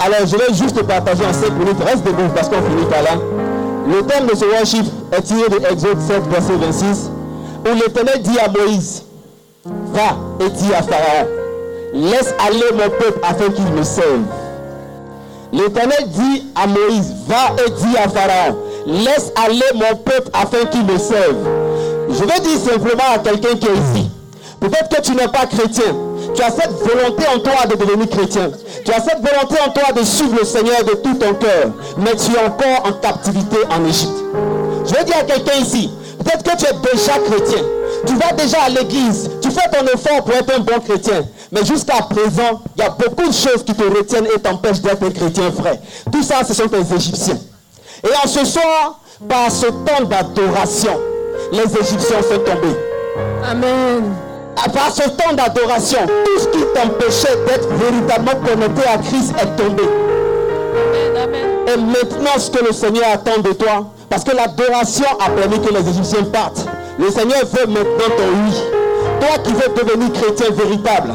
Alors, 0.00 0.26
je 0.26 0.36
vais 0.36 0.54
juste 0.54 0.76
te 0.76 0.82
partager 0.82 1.24
en 1.24 1.32
5 1.32 1.50
minutes. 1.52 1.82
Reste 1.84 2.04
debout 2.04 2.28
parce 2.34 2.48
qu'on 2.48 2.62
finit 2.62 2.84
par 2.90 3.02
là. 3.02 3.45
Le 3.86 4.02
thème 4.02 4.26
de 4.26 4.34
ce 4.34 4.44
worship 4.44 4.84
est 5.12 5.22
tiré 5.22 5.48
de 5.48 5.64
Exode 5.70 6.00
7, 6.00 6.26
verset 6.28 6.56
26, 6.56 7.10
où 7.64 7.74
l'Éternel 7.74 8.20
dit 8.20 8.38
à 8.38 8.48
Moïse, 8.48 9.04
va 9.64 10.16
et 10.44 10.50
dis 10.50 10.74
à 10.74 10.82
Pharaon, 10.82 11.28
laisse 11.94 12.34
aller 12.44 12.72
mon 12.72 12.90
peuple 12.90 13.20
afin 13.22 13.48
qu'il 13.50 13.66
me 13.66 13.84
serve. 13.84 14.22
L'Éternel 15.52 16.08
dit 16.08 16.44
à 16.56 16.66
Moïse, 16.66 17.14
va 17.28 17.54
et 17.64 17.70
dis 17.70 17.96
à 17.96 18.08
Pharaon, 18.08 18.56
laisse 18.86 19.32
aller 19.36 19.62
mon 19.74 19.96
peuple 19.96 20.30
afin 20.32 20.64
qu'il 20.66 20.84
me 20.84 20.98
serve. 20.98 21.36
Je 22.10 22.24
vais 22.24 22.40
dire 22.40 22.58
simplement 22.58 23.14
à 23.14 23.18
quelqu'un 23.20 23.54
qui 23.56 23.66
est 23.66 23.98
ici, 23.98 24.10
peut-être 24.58 24.88
que 24.96 25.00
tu 25.00 25.12
n'es 25.14 25.28
pas 25.28 25.46
chrétien, 25.46 25.94
tu 26.36 26.42
as 26.42 26.50
cette 26.50 26.72
volonté 26.72 27.24
en 27.34 27.38
toi 27.38 27.66
de 27.68 27.76
devenir 27.76 28.08
chrétien, 28.08 28.50
tu 28.84 28.92
as 28.92 29.00
cette 29.00 29.18
volonté 29.18 29.56
en 29.66 29.70
toi 29.70 29.92
de 29.92 30.04
suivre 30.04 30.36
le 30.38 30.44
Seigneur 30.44 30.84
de 30.84 30.92
tout 30.92 31.14
ton 31.14 31.34
cœur, 31.34 31.70
mais 31.98 32.14
tu 32.14 32.32
es 32.34 32.38
encore 32.38 32.86
en 32.86 32.92
captivité 32.92 33.56
en 33.70 33.84
Égypte. 33.86 34.22
Je 34.86 34.94
vais 34.94 35.04
dire 35.04 35.16
à 35.18 35.24
quelqu'un 35.24 35.58
ici, 35.60 35.90
peut-être 36.22 36.42
que 36.42 36.56
tu 36.56 36.66
es 36.66 36.92
déjà 36.92 37.12
chrétien, 37.18 37.62
tu 38.06 38.14
vas 38.16 38.32
déjà 38.32 38.62
à 38.64 38.68
l'église, 38.68 39.30
tu 39.40 39.50
fais 39.50 39.68
ton 39.70 39.84
effort 39.86 40.24
pour 40.24 40.34
être 40.34 40.54
un 40.54 40.60
bon 40.60 40.78
chrétien, 40.80 41.24
mais 41.50 41.64
jusqu'à 41.64 42.02
présent, 42.02 42.60
il 42.76 42.82
y 42.82 42.86
a 42.86 42.90
beaucoup 42.90 43.28
de 43.28 43.34
choses 43.34 43.64
qui 43.64 43.74
te 43.74 43.82
retiennent 43.82 44.28
et 44.34 44.38
t'empêchent 44.38 44.80
d'être 44.80 45.02
un 45.02 45.10
chrétien 45.10 45.48
vrai. 45.50 45.80
Tout 46.12 46.22
ça, 46.22 46.44
ce 46.44 46.52
sont 46.54 46.68
tes 46.68 46.94
Égyptiens. 46.94 47.38
Et 48.04 48.24
en 48.24 48.28
ce 48.28 48.44
soir, 48.44 49.00
par 49.28 49.50
ce 49.50 49.66
temps 49.66 50.04
d'adoration, 50.04 51.00
les 51.52 51.64
Égyptiens 51.64 52.22
sont 52.22 52.38
tombés. 52.40 52.76
Amen. 53.44 54.25
À 54.56 54.68
part 54.68 54.90
ce 54.90 55.08
temps 55.10 55.34
d'adoration, 55.34 55.98
tout 56.06 56.40
ce 56.40 56.48
qui 56.48 56.64
t'empêchait 56.74 57.36
d'être 57.46 57.68
véritablement 57.74 58.40
connecté 58.46 58.82
à 58.88 58.98
Christ 58.98 59.34
est 59.40 59.56
tombé. 59.62 59.82
Et 61.72 61.76
maintenant, 61.76 62.38
ce 62.38 62.50
que 62.50 62.64
le 62.64 62.72
Seigneur 62.72 63.04
attend 63.12 63.40
de 63.42 63.52
toi, 63.52 63.86
parce 64.08 64.24
que 64.24 64.34
l'adoration 64.34 65.06
a 65.20 65.30
permis 65.30 65.60
que 65.60 65.72
les 65.72 65.88
Égyptiens 65.88 66.24
partent. 66.24 66.66
Le 66.98 67.10
Seigneur 67.10 67.40
veut 67.44 67.66
maintenant 67.66 68.16
ton 68.16 68.24
oui. 68.46 68.75
Toi 69.20 69.38
qui 69.44 69.52
veux 69.52 69.72
devenir 69.74 70.12
chrétien 70.12 70.46
véritable, 70.50 71.14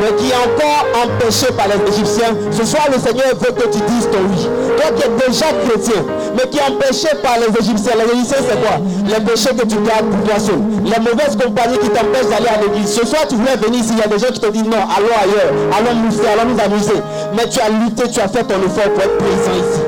mais 0.00 0.16
qui 0.16 0.30
est 0.30 0.34
encore 0.34 0.86
empêché 1.04 1.46
par 1.56 1.66
les 1.68 1.92
Égyptiens, 1.92 2.34
ce 2.50 2.64
soir 2.64 2.88
le 2.92 2.98
Seigneur 2.98 3.34
veut 3.38 3.52
que 3.52 3.68
tu 3.68 3.78
dises 3.86 4.08
ton 4.10 4.18
oui. 4.30 4.48
Toi 4.76 4.90
qui 4.96 5.02
es 5.04 5.28
déjà 5.28 5.46
chrétien, 5.66 6.02
mais 6.34 6.48
qui 6.48 6.58
est 6.58 6.62
empêché 6.62 7.08
par 7.22 7.36
les 7.38 7.52
Égyptiens. 7.60 7.92
Les 7.98 8.12
Égyptiens, 8.14 8.42
c'est 8.48 8.60
quoi? 8.60 8.80
Les 9.06 9.24
péchés 9.24 9.54
que 9.54 9.66
tu 9.66 9.76
gardes 9.84 10.08
pour 10.10 10.24
toi 10.24 10.40
seul. 10.40 10.60
Les 10.84 10.98
mauvaises 10.98 11.36
compagnies 11.36 11.78
qui 11.78 11.90
t'empêchent 11.90 12.30
d'aller 12.30 12.48
à 12.48 12.60
l'église. 12.60 12.90
Ce 12.92 13.06
soir, 13.06 13.22
tu 13.28 13.36
voulais 13.36 13.56
venir 13.56 13.80
ici, 13.80 13.92
il 13.92 13.98
y 13.98 14.02
a 14.02 14.08
des 14.08 14.18
gens 14.18 14.32
qui 14.32 14.40
te 14.40 14.50
disent 14.50 14.64
non, 14.64 14.82
allons 14.88 15.14
ailleurs, 15.22 15.52
allons 15.76 15.94
nous 16.00 16.14
allons 16.24 16.50
nous 16.50 16.60
amuser. 16.60 16.98
Mais 17.36 17.48
tu 17.48 17.60
as 17.60 17.68
lutté, 17.68 18.08
tu 18.10 18.20
as 18.20 18.28
fait 18.28 18.44
ton 18.44 18.58
effort 18.64 18.90
pour 18.94 19.02
être 19.02 19.18
présent 19.18 19.52
ici. 19.60 19.81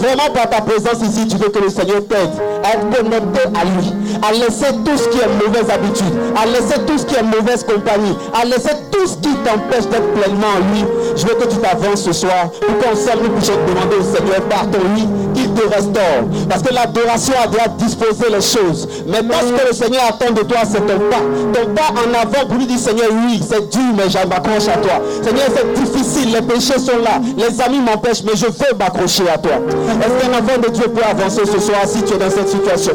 Vraiment 0.00 0.30
par 0.32 0.48
ta 0.48 0.62
présence 0.62 1.02
ici, 1.02 1.28
tu 1.28 1.36
veux 1.36 1.50
que 1.50 1.58
le 1.58 1.68
Seigneur 1.68 2.00
t'aide 2.08 2.30
à 2.64 2.72
être 2.74 2.88
connecté 2.90 3.40
à 3.54 3.64
lui, 3.64 3.92
à 4.26 4.32
laisser 4.32 4.72
tout 4.84 4.96
ce 4.96 5.08
qui 5.08 5.18
est 5.18 5.28
mauvaise 5.44 5.68
habitude, 5.70 6.14
à 6.40 6.46
laisser 6.46 6.80
tout 6.86 6.96
ce 6.96 7.04
qui 7.04 7.14
est 7.16 7.22
mauvaise 7.22 7.64
compagnie, 7.64 8.16
à 8.32 8.44
laisser 8.46 8.72
tout 8.90 9.06
ce 9.06 9.14
qui 9.16 9.34
t'empêche 9.44 9.86
d'être 9.90 10.08
pleinement 10.14 10.46
en 10.56 10.72
lui, 10.72 10.84
je 11.16 11.26
veux 11.26 11.34
que 11.34 11.44
tu 11.44 11.56
t'avances 11.58 12.02
ce 12.02 12.12
soir 12.12 12.48
pour 12.50 12.78
qu'ensemble 12.78 13.24
nous 13.24 13.30
puissions 13.36 13.54
demander 13.66 13.96
au 13.96 14.02
Seigneur 14.02 14.40
par 14.48 14.70
ton 14.70 14.80
lui 14.94 15.06
qu'il 15.34 15.52
te 15.52 15.68
restaure. 15.68 16.24
Parce 16.48 16.62
que 16.62 16.72
l'adoration 16.74 17.34
a 17.42 17.46
déjà 17.46 17.68
disposé 17.78 18.24
les 18.30 18.40
choses. 18.40 18.88
Maintenant, 19.06 19.36
ce 19.40 19.52
que 19.52 19.68
le 19.68 19.74
Seigneur 19.74 20.02
attend 20.08 20.32
de 20.32 20.42
toi, 20.42 20.58
c'est 20.64 20.80
ton 20.86 20.98
pas. 21.10 21.22
Ton 21.52 21.74
pas 21.74 21.92
en 21.92 22.14
avant 22.14 22.46
pour 22.48 22.56
lui 22.56 22.66
dire 22.66 22.78
Seigneur, 22.78 23.08
oui, 23.26 23.40
c'est 23.46 23.68
dur, 23.70 23.92
mais 23.96 24.08
je 24.08 24.26
m'accroche 24.26 24.68
à 24.68 24.78
toi. 24.78 25.00
Seigneur, 25.22 25.46
c'est 25.54 25.72
difficile, 25.74 26.32
les 26.32 26.42
péchés 26.42 26.78
sont 26.78 26.98
là, 27.04 27.20
les 27.36 27.60
amis 27.60 27.80
m'empêchent, 27.80 28.24
mais 28.24 28.36
je 28.36 28.46
veux 28.46 28.76
m'accrocher 28.78 29.28
à 29.28 29.38
toi. 29.38 29.52
Est-ce 29.98 30.26
qu'un 30.26 30.32
enfant 30.38 30.58
de 30.62 30.68
Dieu 30.70 30.84
peut 30.84 31.02
avancer 31.04 31.44
ce 31.44 31.58
soir 31.60 31.80
si 31.86 32.02
tu 32.02 32.14
es 32.14 32.18
dans 32.18 32.30
cette 32.30 32.48
situation? 32.48 32.92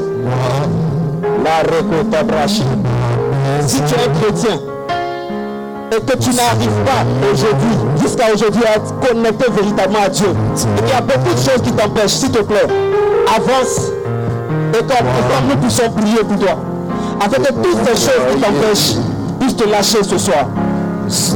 La. 1.44 1.62
Si 3.68 3.78
tu 3.78 3.94
es 3.94 4.22
chrétien 4.22 4.60
et 5.92 6.02
que 6.02 6.18
tu 6.18 6.30
n'arrives 6.30 6.80
pas 6.84 7.04
aujourd'hui, 7.32 7.76
jusqu'à 8.02 8.34
aujourd'hui, 8.34 8.64
à 8.66 8.78
être 8.78 9.00
connecté 9.00 9.46
véritablement 9.52 10.04
à 10.06 10.10
Dieu, 10.10 10.28
et 10.28 10.82
qu'il 10.82 10.90
y 10.90 10.94
a 10.94 11.02
beaucoup 11.02 11.34
de 11.34 11.40
choses 11.40 11.62
qui 11.64 11.72
t'empêchent, 11.72 12.12
s'il 12.12 12.32
te 12.32 12.42
plaît, 12.42 12.68
avance 13.36 13.92
et 14.74 14.80
comme 14.80 15.50
nous 15.50 15.58
puissions 15.58 15.92
prier 15.92 16.24
pour 16.28 16.40
toi, 16.40 16.58
afin 17.20 17.42
que 17.42 17.54
toutes 17.54 17.86
ces 17.86 17.96
choses 17.96 18.24
qui 18.34 18.42
t'empêchent 18.42 18.96
puissent 19.40 19.56
te 19.56 19.70
lâcher 19.70 20.04
ce 20.04 20.18
soir. 20.18 20.48
Si 21.08 21.36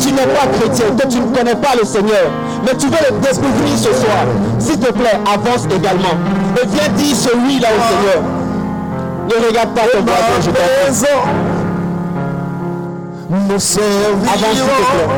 tu 0.00 0.12
n'es 0.12 0.26
pas 0.26 0.46
chrétien, 0.58 0.86
que 0.98 1.06
tu 1.06 1.18
ne 1.20 1.36
connais 1.36 1.54
pas 1.54 1.74
le 1.78 1.84
Seigneur, 1.84 2.30
mais 2.64 2.74
tu 2.76 2.86
veux 2.86 2.98
le 3.10 3.18
découvrir 3.20 3.76
ce 3.76 3.92
soir, 3.92 4.24
s'il 4.58 4.78
te 4.78 4.92
plaît, 4.92 5.18
avance 5.26 5.66
également. 5.66 6.16
Et 6.56 6.66
viens 6.66 6.88
dire 6.96 7.14
ce 7.16 7.30
oui 7.46 7.60
là 7.60 7.68
au 7.68 7.80
Seigneur. 7.90 8.22
Ne 9.28 9.34
regarde 9.48 9.70
pas 9.70 9.82
ton 9.82 10.02
voisin, 10.02 10.40
je 10.40 10.50
t'en 10.50 10.62
Avance 13.50 13.62
s'il 13.62 13.82
te 13.82 14.84
plaît. 14.92 15.10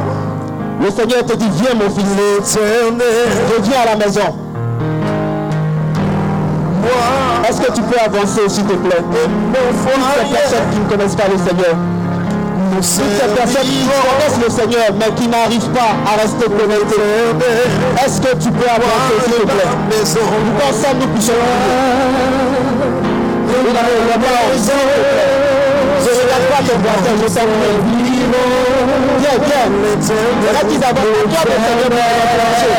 Le 0.82 0.90
Seigneur 0.90 1.24
te 1.24 1.34
dit, 1.36 1.48
viens 1.54 1.74
mon 1.74 1.90
fils, 1.90 2.58
reviens 3.56 3.80
à 3.82 3.86
la 3.86 4.04
maison. 4.04 4.34
Est-ce 7.48 7.60
que 7.60 7.72
tu 7.72 7.82
peux 7.82 7.98
avancer 7.98 8.48
s'il 8.48 8.64
te 8.64 8.74
plaît? 8.74 9.02
Toutes 9.02 9.86
ces 9.86 10.34
personnes 10.34 10.70
qui 10.72 10.78
ne 10.80 10.84
connaissent 10.88 11.14
pas 11.14 11.28
le 11.28 11.38
Seigneur, 11.38 11.76
toutes 12.76 13.18
personnes 13.34 13.62
qui 13.62 13.86
connaissent 13.88 14.40
le 14.44 14.50
Seigneur 14.50 14.88
mais 14.98 15.10
qui 15.14 15.28
n'arrivent 15.28 15.70
pas 15.70 15.96
à 16.06 16.20
rester 16.20 16.46
connectées, 16.46 16.96
est-ce 18.04 18.20
que 18.20 18.36
tu 18.36 18.50
peux 18.50 18.68
avancer 18.68 19.16
s'il 19.24 19.32
te 19.32 19.52
qu'ensemble 20.58 21.00
nous 21.00 21.08
puissions 21.08 21.34
te. 24.56 24.80
Je 25.98 26.10
regarde 26.10 26.46
pas 26.50 26.62
voisin, 26.82 27.14
je 27.16 27.26
t'en 27.26 27.46
prie. 27.46 28.06
Viens, 29.20 29.38
viens. 29.46 29.66
Il 29.66 30.44
y 30.44 30.48
en 30.48 30.54
a 30.54 30.64
qui 30.64 30.76
avancent. 30.76 31.26
Toi, 31.26 31.42
le 31.46 31.56
Seigneur 31.64 31.90
va 31.90 32.04
t'approcher. 32.20 32.74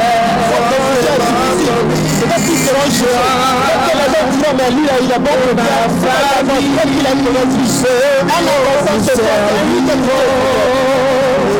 Cette 0.47 0.67
décision 0.71 1.11
est 1.11 1.23
difficile. 1.27 1.75
Peut-être 2.19 2.45
qu'ils 2.45 2.61
seront 2.63 2.87
jeunes. 2.87 3.19
Peut-être 3.67 3.85
que 3.87 3.95
les 3.97 4.07
gens 4.13 4.16
non, 4.37 4.51
mais 4.57 4.69
lui, 4.71 4.85
il 5.01 5.11
a 5.13 5.19
bon 5.19 5.31
ma 5.55 5.63
famille, 5.97 6.71
il 6.73 7.05
a 7.05 7.11
connu 7.11 7.65
ce 7.67 7.93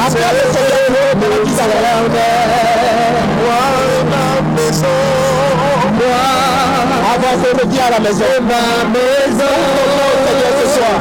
après 0.08 0.32
le 0.34 0.44
Seigneur, 0.54 0.80
le 0.80 1.68
moi 3.44 3.64
ma 4.10 4.28
maison, 4.56 4.98
moi, 5.94 6.26
avant 7.14 7.36
à 7.80 7.90
la 7.90 8.00
maison, 8.00 8.32
ma 8.42 8.64
maison, 8.94 9.56
Seigneur, 10.26 10.54
ce 10.62 10.68
soir. 10.78 10.96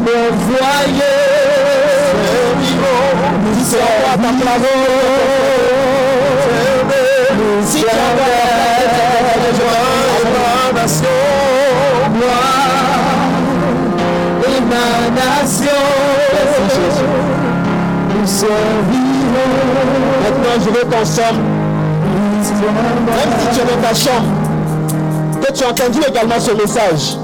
Mon 0.00 0.30
foyer, 0.46 1.16
nous 3.44 3.64
servirons 3.64 4.10
l'éternel. 8.72 9.20
Moi 12.12 12.42
et 14.44 14.60
ma 14.62 14.88
nation, 15.14 15.82
nous 18.18 18.26
servirons 18.26 19.10
Maintenant, 20.22 20.56
je 20.64 20.70
veux 20.70 20.84
qu'on 20.84 21.04
somme. 21.04 21.40
Même 22.40 23.32
si 23.38 23.46
tu 23.54 23.60
es 23.60 23.64
dans 23.64 23.80
ta 23.88 23.94
chambre, 23.94 24.30
que 25.40 25.52
tu 25.52 25.64
as 25.64 25.68
entendu 25.68 26.00
également 26.08 26.40
ce 26.40 26.50
message, 26.52 27.16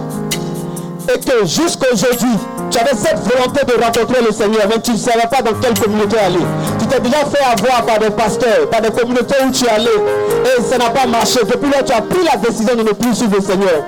et 1.15 1.19
que 1.21 1.47
jusqu'aujourd'hui, 1.47 2.37
tu 2.77 2.83
avais 2.83 2.97
cette 2.97 3.21
volonté 3.21 3.65
de 3.65 3.83
rencontrer 3.83 4.23
le 4.23 4.33
Seigneur, 4.33 4.65
mais 4.69 4.81
tu 4.83 4.93
ne 4.93 4.97
savais 4.99 5.27
pas 5.31 5.41
dans 5.41 5.55
quelle 5.59 5.79
communauté 5.79 6.19
aller. 6.19 6.45
Tu 6.79 6.87
t'es 6.87 7.01
déjà 7.01 7.25
fait 7.25 7.43
avoir 7.43 7.87
par 7.87 7.99
des 7.99 8.11
pasteurs, 8.11 8.69
par 8.71 8.83
des 8.83 8.91
communautés 8.91 9.37
où 9.47 9.51
tu 9.51 9.65
es 9.65 9.69
allé, 9.69 9.91
et 10.45 10.63
ça 10.63 10.77
n'a 10.77 10.91
pas 10.91 11.07
marché. 11.07 11.41
Depuis 11.41 11.71
là, 11.71 11.83
tu 11.83 11.93
as 11.93 12.03
pris 12.03 12.23
la 12.25 12.37
décision 12.37 12.75
de 12.75 12.83
ne 12.83 12.93
plus 12.93 13.15
suivre 13.15 13.37
le 13.37 13.43
Seigneur. 13.43 13.83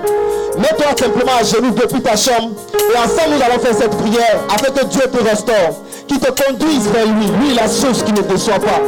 Mets-toi 0.57 0.87
simplement 0.97 1.31
à 1.39 1.43
genoux 1.43 1.71
depuis 1.71 2.01
ta 2.01 2.15
chambre, 2.15 2.49
et 2.73 2.97
ensemble 2.97 3.35
nous 3.37 3.43
allons 3.43 3.59
faire 3.59 3.75
cette 3.77 3.95
prière, 3.95 4.39
afin 4.49 4.71
que 4.71 4.85
Dieu 4.85 5.01
te 5.01 5.23
restaure, 5.23 5.75
qui 6.07 6.19
te 6.19 6.31
conduise 6.31 6.87
vers 6.87 7.05
lui, 7.05 7.27
lui 7.41 7.53
la 7.53 7.67
source 7.67 8.01
qui 8.01 8.13
ne 8.13 8.21
déçoit 8.21 8.59
pas. 8.59 8.81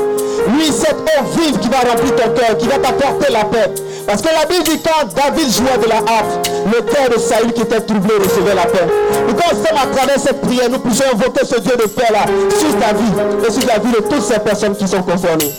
Lui, 0.58 0.66
cette 0.72 0.98
eau 0.98 1.24
vive 1.38 1.60
qui 1.60 1.70
va 1.70 1.78
remplir 1.88 2.16
ton 2.16 2.32
cœur, 2.34 2.58
qui 2.58 2.68
va 2.68 2.80
t'apporter 2.80 3.32
la 3.32 3.46
paix. 3.46 3.72
Parce 4.08 4.22
que 4.22 4.28
la 4.28 4.46
Bible 4.46 4.64
dit 4.64 4.80
quand 4.84 5.08
David 5.16 5.52
jouait 5.52 5.78
de 5.84 5.88
la 5.90 5.98
harpe, 5.98 6.48
le 6.66 6.82
cœur 6.82 7.10
de 7.10 7.20
Saül 7.20 7.54
qui 7.54 7.62
était 7.62 7.82
troublé 7.82 8.16
recevait 8.16 8.56
la 8.56 8.66
paix. 8.66 8.88
Et 9.30 9.34
quand 9.34 9.56
on 9.56 9.78
à 9.78 9.96
travers 9.96 10.20
cette 10.20 10.42
prière, 10.42 10.70
nous 10.70 10.80
puissions 10.80 11.06
invoquer 11.14 11.46
ce 11.46 11.60
Dieu 11.60 11.76
de 11.76 11.88
paix 11.88 12.12
là 12.12 12.26
sur 12.50 12.78
ta 12.80 12.94
vie 12.94 13.48
et 13.48 13.52
sur 13.52 13.68
la 13.68 13.80
vie 13.80 13.92
de 13.92 14.02
toutes 14.08 14.24
ces 14.24 14.40
personnes 14.40 14.76
qui 14.76 14.88
sont 14.88 15.02
concernées. 15.02 15.52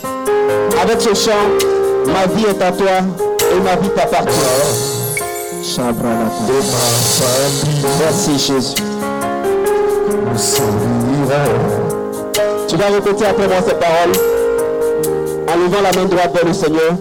Avec 0.80 1.01
ce 1.01 1.14
chant, 1.14 1.32
ma 2.07 2.26
vie 2.34 2.45
est 2.45 2.62
à 2.62 2.72
toi 2.72 3.01
et 3.51 3.61
ma 3.61 3.76
vie 3.76 3.88
t'appartient. 3.90 4.30
Merci 8.01 8.39
Jésus. 8.39 8.74
Tu 12.69 12.77
vas 12.77 12.86
répéter 12.86 13.27
après 13.27 13.48
moi 13.48 13.56
ces 13.66 13.74
paroles 13.74 14.12
en 15.48 15.56
levant 15.56 15.82
la 15.82 15.93
main 15.93 16.06
droite 16.06 16.32
vers 16.35 16.44
le 16.47 16.52
Seigneur. 16.52 16.94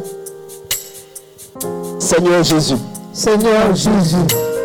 Seigneur 2.02 2.44
Jésus, 2.44 2.78
Seigneur 3.14 3.76
Jésus, 3.76 4.16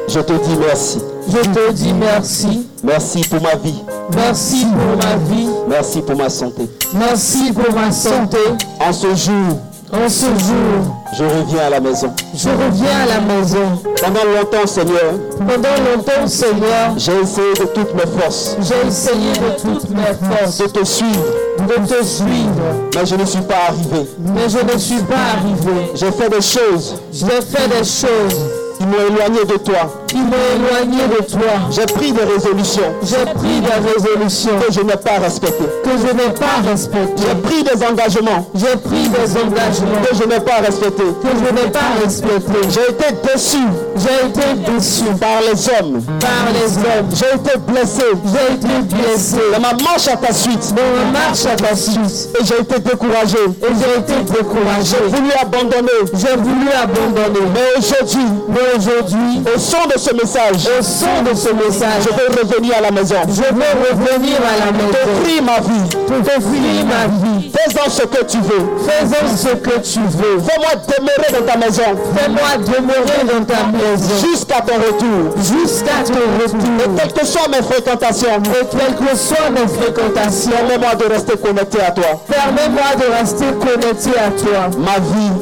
je 0.09 0.21
te 0.21 0.33
dis 0.33 0.57
merci. 0.57 0.99
je 1.29 1.39
te 1.51 1.73
dis 1.73 1.93
merci. 1.93 2.67
Merci 2.83 3.21
pour 3.29 3.43
ma 3.43 3.55
vie. 3.57 3.83
Merci 4.15 4.65
pour 4.65 4.97
ma 4.97 5.17
vie. 5.17 5.49
Merci 5.69 6.01
pour 6.01 6.17
ma 6.17 6.31
santé. 6.31 6.63
Merci 6.95 7.53
pour 7.53 7.75
ma 7.75 7.93
santé. 7.93 8.39
En 8.81 8.91
ce 8.93 9.15
jour, 9.15 9.59
En 9.93 10.09
ce 10.09 10.27
jour, 10.27 10.97
je 11.17 11.23
reviens 11.25 11.67
à 11.67 11.71
la 11.71 11.81
maison. 11.81 12.13
je 12.35 12.49
reviens 12.49 12.99
à 13.05 13.07
la 13.07 13.21
maison. 13.21 13.81
Pendant 14.03 14.25
longtemps, 14.25 14.67
Seigneur, 14.67 15.15
Pendant 15.39 15.95
longtemps, 15.95 16.27
Seigneur, 16.27 16.93
j'ai 16.97 17.13
essayé 17.21 17.53
de 17.55 17.65
toutes 17.67 17.95
mes 17.95 18.21
forces 18.21 18.57
j'ai 18.61 18.89
essayé 18.89 19.33
de 19.33 19.61
toutes 19.61 19.91
mes 19.91 20.37
forces 20.37 20.59
de 20.59 20.67
te 20.67 20.85
suivre, 20.85 21.25
de 21.61 21.87
te 21.87 22.05
suivre, 22.05 22.51
mais 22.95 23.07
je 23.07 23.15
ne 23.15 23.25
suis 23.25 23.41
pas 23.43 23.69
arrivé. 23.69 24.07
mais 24.35 24.49
je 24.49 24.59
ne 24.75 24.79
suis 24.79 25.03
pas 25.03 25.39
arrivé. 25.39 25.91
J'ai 25.95 26.11
fait 26.11 26.29
des 26.29 26.43
choses 26.43 26.97
J'ai 27.13 27.27
fait 27.27 27.69
des 27.69 27.85
choses 27.85 28.41
qui 28.79 28.85
m'ont 28.85 29.07
éloigné 29.09 29.45
de 29.45 29.57
toi. 29.59 29.89
Qui 30.07 30.16
éloigné 30.19 31.03
de 31.09 31.24
toi. 31.24 31.53
J'ai 31.70 31.87
pris 31.87 32.12
des 32.12 32.23
résolutions 32.23 32.93
J'ai 33.03 33.24
pris 33.35 33.61
des 33.61 33.91
résolutions 33.93 34.59
que 34.66 34.73
je 34.73 34.81
n'ai 34.81 34.97
pas 34.97 35.19
respectées. 35.23 35.65
que 35.85 35.91
je 35.91 36.12
n'ai 36.15 36.33
pas 36.33 36.69
respectées. 36.69 37.23
J'ai 37.27 37.35
pris 37.43 37.62
des 37.65 37.85
engagements 37.85 38.49
J'ai 38.55 38.77
pris 38.77 39.09
des 39.09 39.37
engagements 39.37 40.01
que 40.09 40.16
je 40.16 40.24
n'ai 40.24 40.41
pas 40.41 40.57
respectés. 40.65 41.03
que 41.23 41.28
je 41.28 41.53
n'ai 41.55 41.70
pas 41.70 41.81
respectés. 42.03 42.69
J'ai 42.70 42.93
été 42.93 43.15
déçu 43.33 43.59
J'ai 43.97 44.28
été 44.28 44.70
déçu 44.70 45.05
par 45.20 45.41
les 45.43 45.69
hommes. 45.69 46.01
par 46.20 46.53
les 46.53 46.77
hommes. 46.78 47.09
J'ai 47.12 47.37
été 47.37 47.59
blessé 47.59 48.03
J'ai 48.24 48.55
été 48.55 48.95
blessé 48.95 49.37
dans 49.53 49.61
ma 49.61 49.73
marche 49.83 50.09
à 50.09 50.16
ta 50.16 50.33
suite. 50.33 50.74
dans 50.74 51.12
ma 51.12 51.19
marche 51.20 51.47
à 51.47 51.57
ta 51.57 51.74
suite. 51.74 52.28
Et 52.41 52.45
j'ai 52.45 52.61
été 52.61 52.78
découragé. 52.81 53.39
Et 53.39 53.73
j'ai 53.81 54.01
été 54.01 54.23
découragé. 54.33 54.97
J'ai 55.11 55.16
voulu 55.16 55.31
abandonner. 55.41 56.01
J'ai 56.15 56.37
voulu 56.37 56.69
abandonner. 56.83 57.47
Mais 57.55 57.78
aujourd'hui, 57.78 58.27
Mais 58.49 58.77
aujourd'hui, 58.78 59.43
au 59.55 59.59
son 59.59 59.87
de 59.93 59.95
ce 59.98 60.12
message, 60.14 60.68
au 60.78 60.82
son 60.82 61.23
de 61.31 61.35
ce 61.36 61.52
message, 61.52 62.02
je 62.05 62.09
vais 62.14 62.40
revenir 62.40 62.74
à 62.78 62.81
la 62.81 62.90
maison. 62.90 63.16
je 63.28 63.43
veux 63.43 63.73
revenir 63.90 64.36
à 64.40 64.66
la 64.66 64.73
maison. 64.73 64.90
T'offrir 64.93 65.43
ma 65.43 65.60
vie. 65.60 65.89
T'offrir 66.06 66.85
ma 66.86 67.06
vie. 67.39 67.51
Fais-en 67.52 67.90
ce 67.90 68.02
que 68.02 68.24
tu 68.24 68.39
veux. 68.39 68.66
Faisons 68.86 69.36
ce 69.36 69.55
que 69.56 69.78
tu 69.81 70.01
veux. 70.01 70.39
Fais-moi 70.40 70.82
demeurer 70.86 71.32
dans 71.40 71.52
ta 71.52 71.59
maison 71.59 71.82
Fais-moi 72.16 72.56
demeurer 72.59 73.24
dans 73.39 73.44
ta 73.44 73.66
maison 73.66 74.14
jusqu'à 74.28 74.60
ton 74.60 74.74
retour. 74.77 75.35
jusqu'à 75.39 76.02
ton 76.06 76.20
retour. 76.43 76.97
Quelles 76.98 77.12
que 77.12 77.27
soient 77.27 77.48
mes 77.48 77.62
fréquentations, 77.62 78.28
Et 78.44 78.66
quelles 78.77 78.94
que 78.94 79.16
soient 79.16 79.51
mes 79.51 79.66
fréquentations, 79.68 80.51
permets-moi 80.51 80.94
de 80.94 81.12
rester 81.12 81.36
connecté 81.36 81.81
à 81.81 81.90
toi. 81.90 82.23
permets-moi 82.28 82.97
de 82.98 83.12
rester 83.20 83.47
connecté 83.60 84.10
à 84.18 84.31
toi. 84.31 84.70
Ma 84.78 84.98
vie, 84.98 85.32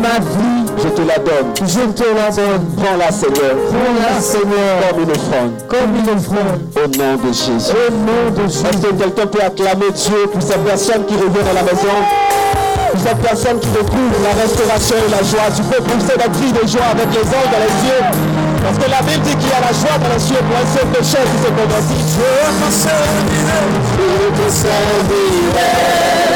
Ma 0.00 0.18
vie, 0.18 0.61
je 0.82 0.88
te 0.88 1.02
la 1.02 1.18
donne. 1.18 1.52
je 1.66 1.80
te 1.92 2.04
la 2.14 2.30
donne. 2.30 2.64
Prends-la, 2.76 3.10
Seigneur, 3.12 3.54
Prends-la, 3.70 4.20
Seigneur, 4.20 4.74
comme 4.90 5.02
une 5.02 5.10
offrande. 5.10 5.52
comme 5.68 5.96
une 5.96 6.10
offrande. 6.10 6.60
Au 6.76 6.86
nom 6.98 7.14
de 7.16 7.32
Jésus. 7.32 7.72
Au 7.72 7.90
nom 7.92 8.30
de 8.36 8.48
Est-ce 8.48 8.64
Jésus. 8.66 8.82
que 8.82 8.92
quelqu'un 9.02 9.26
peut 9.26 9.42
acclamer 9.44 9.90
Dieu 9.94 10.26
pour 10.32 10.42
ces 10.42 10.58
personnes 10.58 11.04
qui 11.06 11.14
reviennent 11.14 11.48
à 11.50 11.54
la 11.54 11.62
maison? 11.62 11.96
Pour 12.92 13.00
ces 13.00 13.14
personnes 13.16 13.58
qui 13.60 13.68
retrouvent 13.72 14.20
la 14.22 14.34
restauration 14.42 14.96
et 15.06 15.10
la 15.10 15.22
joie. 15.24 15.48
Tu 15.56 15.62
peux 15.62 15.82
pousser 15.82 16.16
des 16.18 16.30
cris 16.36 16.52
de 16.52 16.64
joie 16.68 16.88
avec 16.92 17.08
les 17.14 17.24
anges 17.24 17.50
dans 17.52 17.62
les 17.62 17.76
yeux. 17.88 18.04
Parce 18.62 18.78
que 18.78 18.88
la 18.90 19.00
Bible 19.02 19.22
dit 19.24 19.36
qu'il 19.36 19.48
y 19.48 19.56
a 19.56 19.60
la 19.64 19.72
joie 19.72 19.96
dans 19.98 20.12
les 20.12 20.20
cieux 20.20 20.42
pour 20.44 20.56
un 20.60 20.68
seul 20.70 20.86
pécheur 20.92 21.24
qui 21.24 21.38
se 21.40 21.50
convertit. 21.50 22.02
Je 22.04 22.20
te 22.58 22.70
servirai, 22.70 23.62
je 23.96 24.28
te 24.38 24.46
servirai. 24.50 26.31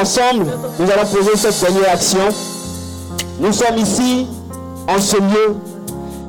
Ensemble, 0.00 0.46
nous 0.78 0.90
allons 0.90 1.06
poser 1.06 1.36
cette 1.36 1.60
dernière 1.60 1.94
action. 1.94 2.18
Nous 3.40 3.52
sommes 3.52 3.78
ici, 3.78 4.26
en 4.88 5.00
ce 5.00 5.16
lieu, 5.16 5.56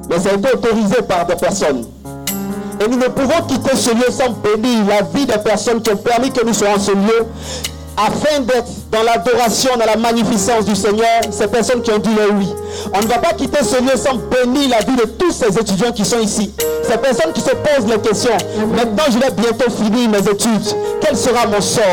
mais 0.09 0.19
ça 0.19 0.29
a 0.29 0.33
été 0.33 0.53
autorisé 0.53 1.01
par 1.07 1.25
des 1.25 1.35
personnes. 1.35 1.83
Et 2.83 2.87
nous 2.89 2.97
ne 2.97 3.07
pouvons 3.07 3.41
quitter 3.47 3.75
ce 3.75 3.91
lieu 3.91 4.11
sans 4.11 4.29
bénir 4.29 4.85
la 4.87 5.03
vie 5.03 5.25
des 5.25 5.37
personnes 5.37 5.81
qui 5.81 5.91
ont 5.91 5.97
permis 5.97 6.31
que 6.31 6.45
nous 6.45 6.53
soyons 6.53 6.75
en 6.75 6.79
ce 6.79 6.91
lieu, 6.91 7.25
afin 7.95 8.41
d'être 8.41 8.67
dans 8.91 9.03
l'adoration, 9.03 9.69
dans 9.77 9.85
la 9.85 9.95
magnificence 9.95 10.65
du 10.65 10.75
Seigneur, 10.75 11.21
ces 11.31 11.47
personnes 11.47 11.81
qui 11.81 11.91
ont 11.91 11.99
dit 11.99 12.09
oui. 12.37 12.47
On 12.93 12.99
ne 13.01 13.07
va 13.07 13.19
pas 13.19 13.33
quitter 13.33 13.63
ce 13.63 13.81
lieu 13.81 13.95
sans 13.95 14.15
bénir 14.15 14.69
la 14.69 14.79
vie 14.79 14.97
de 14.97 15.05
tous 15.05 15.31
ces 15.31 15.57
étudiants 15.57 15.91
qui 15.91 16.03
sont 16.03 16.19
ici. 16.19 16.51
Ces 16.83 16.97
personnes 16.97 17.31
qui 17.31 17.41
se 17.41 17.51
posent 17.51 17.87
les 17.87 17.99
questions. 17.99 18.37
Maintenant, 18.75 19.03
je 19.09 19.19
vais 19.19 19.31
bientôt 19.31 19.69
finir 19.71 20.09
mes 20.09 20.29
études. 20.29 20.75
Quel 20.99 21.15
sera 21.15 21.45
mon 21.47 21.61
sort? 21.61 21.83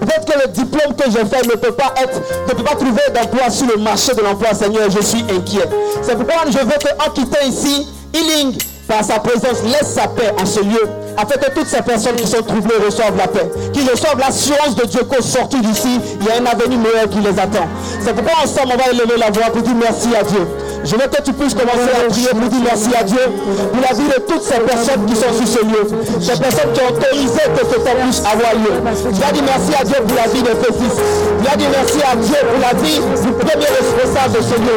Peut-être 0.00 0.24
que 0.24 0.46
le 0.46 0.52
diplôme 0.52 0.94
que 0.96 1.04
j'ai 1.10 1.24
fait 1.26 1.46
ne 1.46 1.56
peut 1.56 1.72
pas 1.72 1.94
être, 2.02 2.20
ne 2.48 2.54
peut 2.54 2.64
pas 2.64 2.74
trouver 2.74 3.02
d'emploi 3.14 3.50
sur 3.50 3.66
le 3.66 3.76
marché 3.76 4.14
de 4.14 4.22
l'emploi, 4.22 4.54
Seigneur. 4.54 4.90
Je 4.90 5.02
suis 5.02 5.20
inquiet. 5.30 5.68
C'est 6.02 6.16
pourquoi 6.16 6.42
je 6.46 6.58
veux 6.58 6.64
qu'en 6.64 7.10
quittant 7.12 7.46
ici, 7.46 7.86
Healing, 8.12 8.56
par 8.90 9.04
sa 9.04 9.20
présence, 9.20 9.62
laisse 9.62 9.94
sa 9.94 10.08
paix 10.08 10.32
en 10.36 10.44
ce 10.44 10.60
lieu, 10.60 10.82
afin 11.16 11.38
que 11.38 11.50
toutes 11.52 11.68
ces 11.68 11.80
personnes 11.80 12.16
qui 12.16 12.26
sont 12.26 12.42
troublées 12.42 12.74
reçoivent 12.84 13.16
la 13.16 13.28
paix, 13.28 13.48
qui 13.72 13.88
reçoivent 13.88 14.18
l'assurance 14.18 14.74
de 14.74 14.84
Dieu 14.84 15.02
qu'au 15.04 15.22
sortir 15.22 15.60
d'ici, 15.60 16.00
il 16.20 16.26
y 16.26 16.30
a 16.30 16.42
un 16.42 16.46
avenir 16.46 16.76
meilleur 16.78 17.08
qui 17.08 17.20
les 17.20 17.38
attend. 17.38 17.68
C'est 18.00 18.12
pourquoi 18.12 18.42
ensemble, 18.42 18.72
on 18.74 18.76
va 18.76 18.90
élever 18.90 19.16
la 19.16 19.30
voix 19.30 19.52
pour 19.52 19.62
dire 19.62 19.74
merci 19.80 20.08
à 20.16 20.24
Dieu. 20.24 20.46
Je 20.84 20.96
veux 20.96 21.06
que 21.08 21.22
tu 21.22 21.32
puisses 21.32 21.54
commencer 21.54 21.92
à 21.92 22.08
prier 22.08 22.30
pour 22.30 22.48
dire 22.48 22.64
merci 22.64 22.90
à 22.98 23.04
Dieu 23.04 23.20
pour 23.20 23.80
la 23.80 23.92
vie 23.92 24.08
de 24.08 24.18
toutes 24.24 24.42
ces 24.42 24.60
personnes 24.60 25.04
qui 25.06 25.14
sont 25.14 25.32
sur 25.36 25.46
ce 25.46 25.60
lieu. 25.64 25.84
Ces 26.20 26.40
personnes 26.40 26.72
qui 26.72 26.80
ont 26.80 26.88
autorisé 26.96 27.42
que 27.52 27.62
ce 27.68 27.76
temps 27.84 27.98
puisse 28.00 28.22
avoir 28.24 28.54
lieu. 28.56 28.74
Tu 29.12 29.22
as 29.22 29.32
dit 29.32 29.44
merci 29.44 29.72
à 29.76 29.84
Dieu 29.84 29.96
pour 30.00 30.16
la 30.16 30.26
vie 30.32 30.42
de 30.42 30.54
tes 30.56 30.72
fils. 30.72 30.96
Tu 30.96 31.46
as 31.52 31.56
dit 31.56 31.68
merci 31.68 32.00
à 32.00 32.16
Dieu 32.16 32.40
pour 32.48 32.60
la 32.64 32.72
vie 32.80 32.96
du 32.96 33.30
premier 33.36 33.70
responsable 33.70 34.32
de 34.34 34.42
ce 34.42 34.56
lieu. 34.56 34.76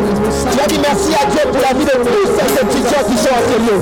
Tu 0.52 0.58
as 0.60 0.68
dit 0.68 0.82
merci 0.84 1.12
à 1.16 1.26
Dieu 1.32 1.44
pour 1.48 1.62
la 1.64 1.72
vie 1.72 1.88
de 1.88 1.98
tous 2.04 2.28
ces 2.36 2.52
étudiants 2.52 3.06
qui 3.08 3.18
sont 3.18 3.34
à 3.34 3.44
ce 3.48 3.56
lieu. 3.64 3.78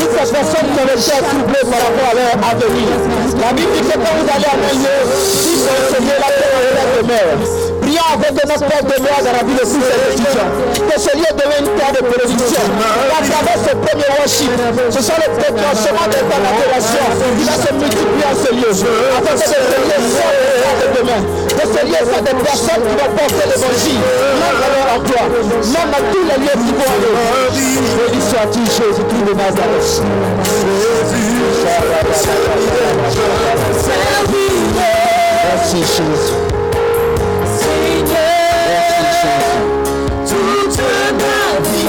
Toutes 0.00 0.14
ces 0.16 0.28
personnes 0.32 0.68
qui 0.72 0.78
ont 0.80 0.88
le 0.88 0.96
cœur 0.96 1.20
troublé 1.28 1.60
par 1.68 1.80
rapport 1.84 2.08
à 2.08 2.14
leur 2.16 2.36
avenir. 2.40 2.88
La 3.36 3.52
Bible 3.52 3.72
dit 3.76 3.84
que 3.84 3.96
quand 4.00 4.14
vous 4.16 4.28
allez 4.32 4.48
à 4.48 4.56
un 4.56 4.74
lieu, 4.80 4.96
si 5.12 5.60
vous 5.60 5.76
recevez 5.76 6.16
la 6.24 6.30
paix 6.32 6.56
demeure. 7.04 7.65
Prions 7.86 8.02
avec 8.18 8.34
notre 8.34 8.66
Père 8.66 8.82
demeure 8.82 9.22
dans 9.22 9.30
la 9.30 9.44
vie 9.46 9.54
de 9.54 9.62
tous 9.62 9.78
ces 9.78 9.94
étudiants. 10.10 10.50
Que 10.90 10.98
ce 10.98 11.14
lieu 11.14 11.30
devienne 11.38 11.70
une 11.70 11.78
terre 11.78 11.94
de 11.94 12.02
bénédiction. 12.02 12.66
À 13.14 13.22
travers 13.22 13.58
ce 13.62 13.72
premier 13.78 14.10
worship, 14.18 14.50
ce 14.90 15.00
sont 15.02 15.14
les 15.22 15.30
déclenchements 15.38 16.10
de 16.10 16.18
ta 16.26 16.34
adoration 16.34 17.06
qui 17.38 17.44
va 17.46 17.54
se 17.54 17.70
multiplier 17.78 18.26
en 18.26 18.34
ce 18.34 18.50
lieu. 18.50 18.74
Afin 19.14 19.34
que 19.38 19.46
ce 19.46 19.54
lieu 19.54 19.98
soit 20.02 20.34
de 20.82 20.86
demain. 20.98 21.22
Que 21.54 21.62
ce 21.62 21.80
lieu 21.86 22.02
soit 22.10 22.26
des 22.26 22.34
personnes 22.42 22.82
qui 22.90 22.94
vont 22.98 23.12
porter 23.14 23.46
l'évangile, 23.54 24.02
même 24.02 24.58
dans 24.58 24.72
leur 24.74 24.88
emploi, 24.98 25.22
même 25.30 25.90
dans 25.94 26.04
tous 26.10 26.26
les 26.26 26.38
lieux 26.42 26.58
qui 26.58 26.72
vont 26.74 26.90
aller. 26.90 27.14
Béni 27.54 28.18
sois-tu, 28.18 28.66
Jésus-Christ 28.66 29.24
de 29.30 29.34
Nazareth. 29.38 30.02
Merci, 35.54 35.78
Jésus. 35.78 36.65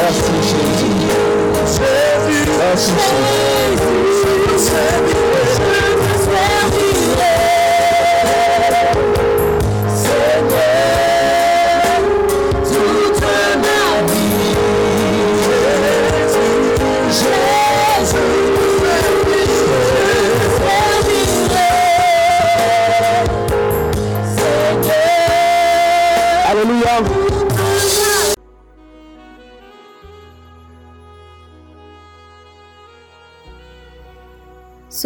Merci 0.07 0.31
Jésus. 0.41 0.87
Merci 1.53 1.81
Alléluia. 2.29 3.97